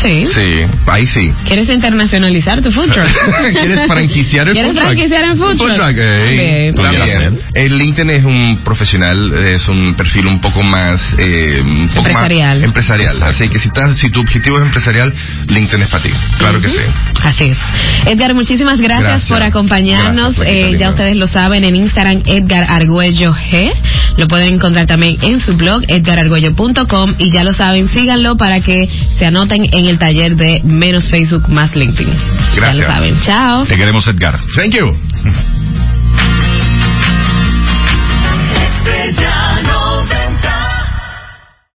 Sí. 0.00 0.24
Sí, 0.34 0.66
ahí 0.86 1.06
sí. 1.06 1.32
¿Quieres 1.46 1.68
internacionalizar 1.68 2.60
tu 2.62 2.70
food 2.72 2.90
truck? 2.90 3.06
¿Quieres 3.52 3.86
franquiciar 3.86 4.48
el 4.48 4.54
¿Quieres 4.54 4.72
food 4.72 4.80
truck? 4.80 4.88
franquiciar 4.92 5.24
en 5.24 5.36
food 5.38 5.56
truck? 5.56 5.74
truck, 5.74 5.96
eh, 5.98 6.70
Ok. 6.70 6.76
Pudiera 6.76 6.98
también. 7.06 7.40
El 7.54 7.78
LinkedIn 7.78 8.10
es 8.10 8.24
un 8.24 8.60
profesional, 8.64 9.32
es 9.50 9.68
un 9.68 9.94
perfil 9.94 10.26
un 10.28 10.40
poco 10.40 10.62
más... 10.62 11.00
eh, 11.18 11.60
un 11.62 11.88
poco 11.88 12.02
más 12.02 12.10
Empresarial. 12.12 12.64
empresarial. 12.64 13.14
Exacto. 13.16 13.34
Así 13.36 13.48
que 13.48 13.58
si, 13.58 13.68
estás, 13.68 13.96
si 13.98 14.10
tu 14.10 14.20
objetivo 14.20 14.56
es 14.58 14.62
empresarial, 14.62 15.12
LinkedIn 15.48 15.82
es 15.82 15.88
para 15.88 16.02
ti. 16.02 16.10
Claro 16.38 16.60
que 16.60 16.68
Ujú. 16.68 16.76
sí. 16.76 16.82
Así 17.22 17.44
es. 17.50 17.58
Edgar, 18.06 18.34
muchísimas 18.34 18.76
gracias, 18.78 19.02
Gracias. 19.02 19.28
por 19.28 19.42
acompañarnos. 19.42 20.36
Gracias, 20.36 20.56
Eh, 20.56 20.76
ya 20.78 20.90
ustedes 20.90 21.16
lo 21.16 21.26
saben, 21.26 21.64
en 21.64 21.76
Instagram 21.76 22.22
Edgar 22.26 22.66
Argüello 22.68 23.32
G. 23.34 23.72
Lo 24.16 24.28
pueden 24.28 24.54
encontrar 24.54 24.86
también 24.86 25.16
en 25.22 25.40
su 25.40 25.54
blog 25.54 25.82
edgarargüello.com 25.88 27.14
y 27.18 27.30
ya 27.32 27.44
lo 27.44 27.52
saben, 27.52 27.88
síganlo 27.88 28.36
para 28.36 28.60
que 28.60 28.88
se 29.18 29.26
anoten 29.26 29.64
en 29.72 29.81
el 29.88 29.98
taller 29.98 30.36
de 30.36 30.60
menos 30.64 31.08
Facebook 31.10 31.48
más 31.48 31.74
LinkedIn. 31.74 32.08
Ya 32.08 32.50
lo 32.50 32.56
Gracias. 32.56 32.86
saben. 32.86 33.20
Chao. 33.22 33.64
Te 33.66 33.76
queremos, 33.76 34.06
Edgar. 34.06 34.40
Thank 34.56 34.74
you. 34.74 35.51